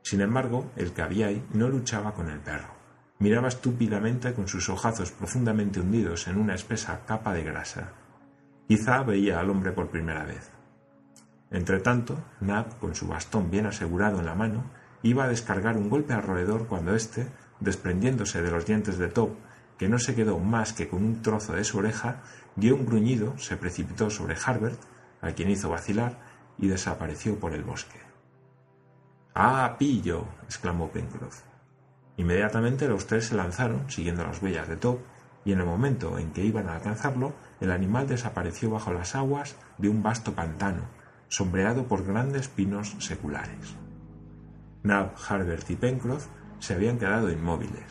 Sin 0.03 0.21
embargo, 0.21 0.71
el 0.77 0.93
cabiai 0.93 1.43
no 1.55 1.69
luchaba 1.69 2.13
con 2.13 2.29
el 2.29 2.41
perro. 2.41 2.75
Miraba 3.19 3.49
estúpidamente 3.49 4.35
con 4.35 4.49
sus 4.49 4.69
ojazos 4.69 5.13
profundamente 5.13 5.81
hundidos 5.81 6.27
en 6.27 6.39
una 6.39 6.55
espesa 6.55 7.01
capa 7.07 7.33
de 7.33 7.45
grasa. 7.45 7.93
Quizá 8.67 9.03
veía 9.05 9.39
al 9.39 9.49
hombre 9.49 9.73
por 9.73 9.91
primera 9.91 10.25
vez. 10.25 10.51
Entretanto, 11.51 12.19
Nab, 12.41 12.79
con 12.79 12.95
su 12.95 13.07
bastón 13.07 13.51
bien 13.51 13.67
asegurado 13.67 14.19
en 14.19 14.27
la 14.27 14.35
mano, 14.35 14.65
iba 15.03 15.25
a 15.25 15.29
descargar 15.29 15.77
un 15.77 15.89
golpe 15.89 16.15
al 16.15 16.23
roedor 16.23 16.67
cuando 16.67 16.95
éste, 16.95 17.29
desprendiéndose 17.61 18.43
de 18.43 18.51
los 18.51 18.67
dientes 18.67 18.99
de 18.99 19.09
Top, 19.09 19.37
que 19.79 19.89
no 19.89 19.99
se 19.99 20.15
quedó 20.15 20.39
más 20.39 20.73
que 20.73 20.89
con 20.89 21.05
un 21.05 21.23
trozo 21.23 21.53
de 21.53 21.65
su 21.65 21.79
oreja, 21.79 22.23
dio 22.57 22.75
un 22.75 22.87
gruñido, 22.87 23.37
se 23.39 23.57
precipitó 23.57 24.11
sobre 24.11 24.37
Harbert, 24.45 24.81
a 25.21 25.33
quien 25.33 25.51
hizo 25.51 25.69
vacilar, 25.69 26.19
y 26.59 26.69
desapareció 26.69 27.39
por 27.39 27.55
el 27.55 27.65
bosque. 27.65 28.12
¡Ah, 29.35 29.77
pillo! 29.79 30.27
exclamó 30.45 30.91
Pencroff. 30.91 31.43
Inmediatamente 32.19 32.87
los 32.87 33.07
tres 33.07 33.27
se 33.27 33.35
lanzaron, 33.35 33.91
siguiendo 33.91 34.25
las 34.25 34.43
huellas 34.43 34.69
de 34.69 34.77
Top, 34.77 35.01
y 35.45 35.53
en 35.53 35.61
el 35.61 35.67
momento 35.67 36.19
en 36.19 36.33
que 36.33 36.45
iban 36.45 36.69
a 36.69 36.77
alcanzarlo, 36.77 37.33
el 37.61 37.73
animal 37.73 38.07
desapareció 38.07 38.71
bajo 38.71 38.93
las 38.93 39.15
aguas 39.15 39.57
de 39.79 39.89
un 39.89 40.03
vasto 40.03 40.35
pantano, 40.35 40.83
sombreado 41.29 41.87
por 41.87 42.05
grandes 42.05 42.49
pinos 42.49 42.95
seculares. 42.99 43.75
Nab, 44.83 45.15
Harbert 45.29 45.69
y 45.71 45.77
Pencroff 45.77 46.27
se 46.59 46.75
habían 46.75 46.99
quedado 46.99 47.31
inmóviles. 47.31 47.87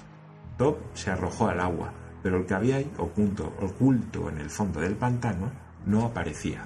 Top 0.57 0.77
se 0.93 1.09
arrojó 1.09 1.47
al 1.47 1.59
agua, 1.59 1.91
pero 2.21 2.37
el 2.37 2.45
caviar, 2.45 2.85
oculto, 2.99 3.51
oculto 3.59 4.29
en 4.29 4.37
el 4.37 4.49
fondo 4.49 4.79
del 4.79 4.95
pantano, 4.95 5.51
no 5.85 6.05
aparecía. 6.05 6.63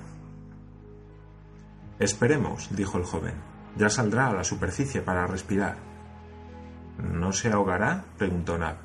Esperemos, 1.97 2.75
dijo 2.75 2.97
el 2.97 3.05
joven. 3.05 3.54
Ya 3.77 3.89
saldrá 3.89 4.27
a 4.27 4.33
la 4.33 4.43
superficie 4.43 5.01
para 5.01 5.27
respirar. 5.27 5.77
¿No 6.97 7.33
se 7.33 7.51
ahogará? 7.51 8.05
preguntó 8.17 8.57
Nab. 8.57 8.77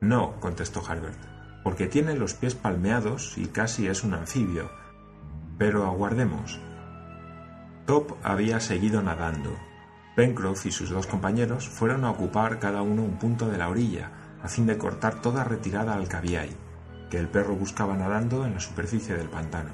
No, 0.00 0.40
contestó 0.40 0.82
Harbert, 0.86 1.18
porque 1.62 1.86
tiene 1.86 2.14
los 2.14 2.34
pies 2.34 2.54
palmeados 2.54 3.38
y 3.38 3.46
casi 3.46 3.86
es 3.86 4.02
un 4.02 4.14
anfibio. 4.14 4.70
Pero 5.58 5.84
aguardemos. 5.84 6.58
Top 7.86 8.14
había 8.22 8.60
seguido 8.60 9.02
nadando. 9.02 9.56
Pencroff 10.16 10.66
y 10.66 10.72
sus 10.72 10.90
dos 10.90 11.06
compañeros 11.06 11.68
fueron 11.68 12.04
a 12.04 12.10
ocupar 12.10 12.58
cada 12.58 12.82
uno 12.82 13.02
un 13.02 13.18
punto 13.18 13.48
de 13.48 13.58
la 13.58 13.68
orilla, 13.68 14.10
a 14.42 14.48
fin 14.48 14.66
de 14.66 14.78
cortar 14.78 15.20
toda 15.20 15.44
retirada 15.44 15.94
al 15.94 16.08
caviay. 16.08 16.50
que 17.10 17.18
el 17.18 17.28
perro 17.28 17.56
buscaba 17.56 17.96
nadando 17.96 18.46
en 18.46 18.54
la 18.54 18.60
superficie 18.60 19.16
del 19.16 19.28
pantano. 19.28 19.70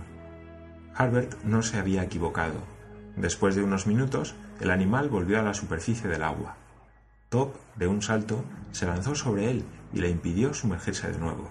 Harbert 0.94 1.42
no 1.44 1.62
se 1.62 1.78
había 1.78 2.02
equivocado. 2.02 2.75
Después 3.16 3.54
de 3.54 3.62
unos 3.62 3.86
minutos, 3.86 4.34
el 4.60 4.70
animal 4.70 5.08
volvió 5.08 5.40
a 5.40 5.42
la 5.42 5.54
superficie 5.54 6.08
del 6.08 6.22
agua. 6.22 6.56
Top, 7.30 7.54
de 7.76 7.86
un 7.86 8.02
salto, 8.02 8.44
se 8.72 8.84
lanzó 8.84 9.14
sobre 9.14 9.50
él 9.50 9.64
y 9.94 10.00
le 10.00 10.10
impidió 10.10 10.52
sumergirse 10.52 11.10
de 11.10 11.18
nuevo. 11.18 11.50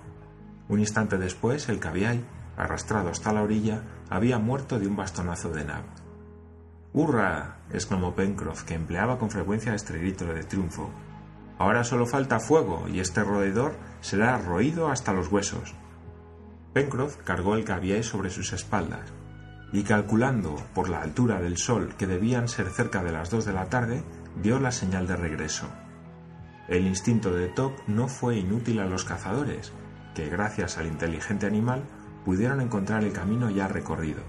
Un 0.70 0.80
instante 0.80 1.18
después, 1.18 1.68
el 1.68 1.80
caviay, 1.80 2.24
arrastrado 2.56 3.10
hasta 3.10 3.34
la 3.34 3.42
orilla, 3.42 3.82
había 4.12 4.38
muerto 4.38 4.78
de 4.80 4.88
un 4.88 4.96
bastonazo 4.96 5.50
de 5.50 5.66
Nab. 5.66 5.84
¡Hurra! 6.94 7.58
exclamó 7.74 8.14
Pencroff, 8.14 8.64
que 8.64 8.76
empleaba 8.76 9.18
con 9.18 9.32
frecuencia 9.32 9.74
este 9.74 9.98
grito 9.98 10.26
de 10.26 10.44
triunfo. 10.44 10.92
Ahora 11.58 11.84
solo 11.84 12.06
falta 12.06 12.40
fuego 12.40 12.88
y 12.88 13.00
este 13.00 13.24
roedor 13.24 13.76
será 14.02 14.38
roído 14.38 14.90
hasta 14.90 15.14
los 15.14 15.32
huesos. 15.32 15.74
Pencroff 16.74 17.18
cargó 17.24 17.56
el 17.56 17.66
caviay 17.66 18.04
sobre 18.04 18.30
sus 18.30 18.54
espaldas 18.54 19.12
y 19.76 19.84
calculando 19.84 20.56
por 20.74 20.88
la 20.88 21.02
altura 21.02 21.42
del 21.42 21.58
sol 21.58 21.96
que 21.98 22.08
debían 22.08 22.48
ser 22.48 22.70
cerca 22.70 23.04
de 23.04 23.12
las 23.12 23.30
dos 23.30 23.44
de 23.44 23.52
la 23.52 23.66
tarde, 23.66 24.06
dio 24.42 24.58
la 24.58 24.72
señal 24.72 25.06
de 25.06 25.18
regreso. 25.18 25.68
El 26.70 26.88
instinto 26.88 27.34
de 27.34 27.50
Top 27.50 27.74
no 27.86 28.08
fue 28.08 28.38
inútil 28.38 28.80
a 28.80 28.86
los 28.86 29.04
cazadores, 29.04 29.74
que 30.16 30.30
gracias 30.30 30.78
al 30.78 30.88
inteligente 30.88 31.46
animal 31.46 31.84
pudieron 32.24 32.62
encontrar 32.62 33.04
el 33.04 33.12
camino 33.12 33.50
ya 33.50 33.68
recorrido. 33.68 34.24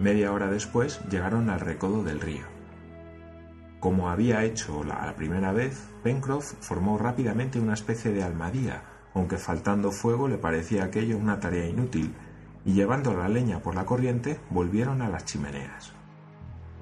Media 0.00 0.32
hora 0.32 0.46
después 0.46 1.02
llegaron 1.10 1.50
al 1.50 1.60
recodo 1.60 2.02
del 2.02 2.22
río. 2.22 2.46
Como 3.78 4.08
había 4.08 4.42
hecho 4.44 4.84
la 4.84 5.14
primera 5.16 5.52
vez, 5.52 5.86
Pencroff 6.02 6.54
formó 6.60 6.96
rápidamente 6.96 7.60
una 7.60 7.74
especie 7.74 8.10
de 8.10 8.22
almadía, 8.22 8.84
aunque 9.12 9.36
faltando 9.36 9.92
fuego 9.92 10.28
le 10.28 10.38
parecía 10.38 10.84
aquello 10.84 11.18
una 11.18 11.40
tarea 11.40 11.68
inútil, 11.68 12.14
y 12.66 12.72
llevando 12.72 13.14
la 13.14 13.28
leña 13.28 13.60
por 13.60 13.74
la 13.74 13.86
corriente 13.86 14.38
volvieron 14.50 15.00
a 15.00 15.08
las 15.08 15.24
chimeneas. 15.24 15.92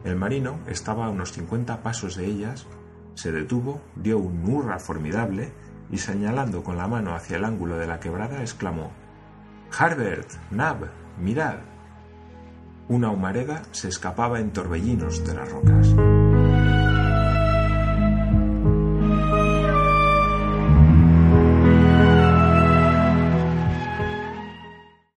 El 0.03 0.16
marino 0.16 0.59
estaba 0.66 1.07
a 1.07 1.11
unos 1.11 1.33
cincuenta 1.33 1.83
pasos 1.83 2.16
de 2.16 2.27
ellas, 2.27 2.66
se 3.14 3.31
detuvo, 3.31 3.81
dio 3.94 4.18
un 4.18 4.44
hurra 4.51 4.79
formidable 4.79 5.53
y 5.90 5.99
señalando 5.99 6.64
con 6.64 6.79
la 6.79 6.88
mano 6.88 7.14
hacia 7.14 7.37
el 7.37 7.44
ángulo 7.44 7.77
de 7.77 7.87
la 7.87 8.01
quebrada 8.01 8.40
exclamó 8.40 8.90
Harbert, 9.79 10.31
Nab, 10.51 10.90
mirad. 11.20 11.59
Una 12.88 13.11
humareda 13.11 13.62
se 13.73 13.88
escapaba 13.88 14.40
en 14.40 14.53
torbellinos 14.53 15.25
de 15.27 15.35
las 15.35 15.51
rocas. 15.51 15.94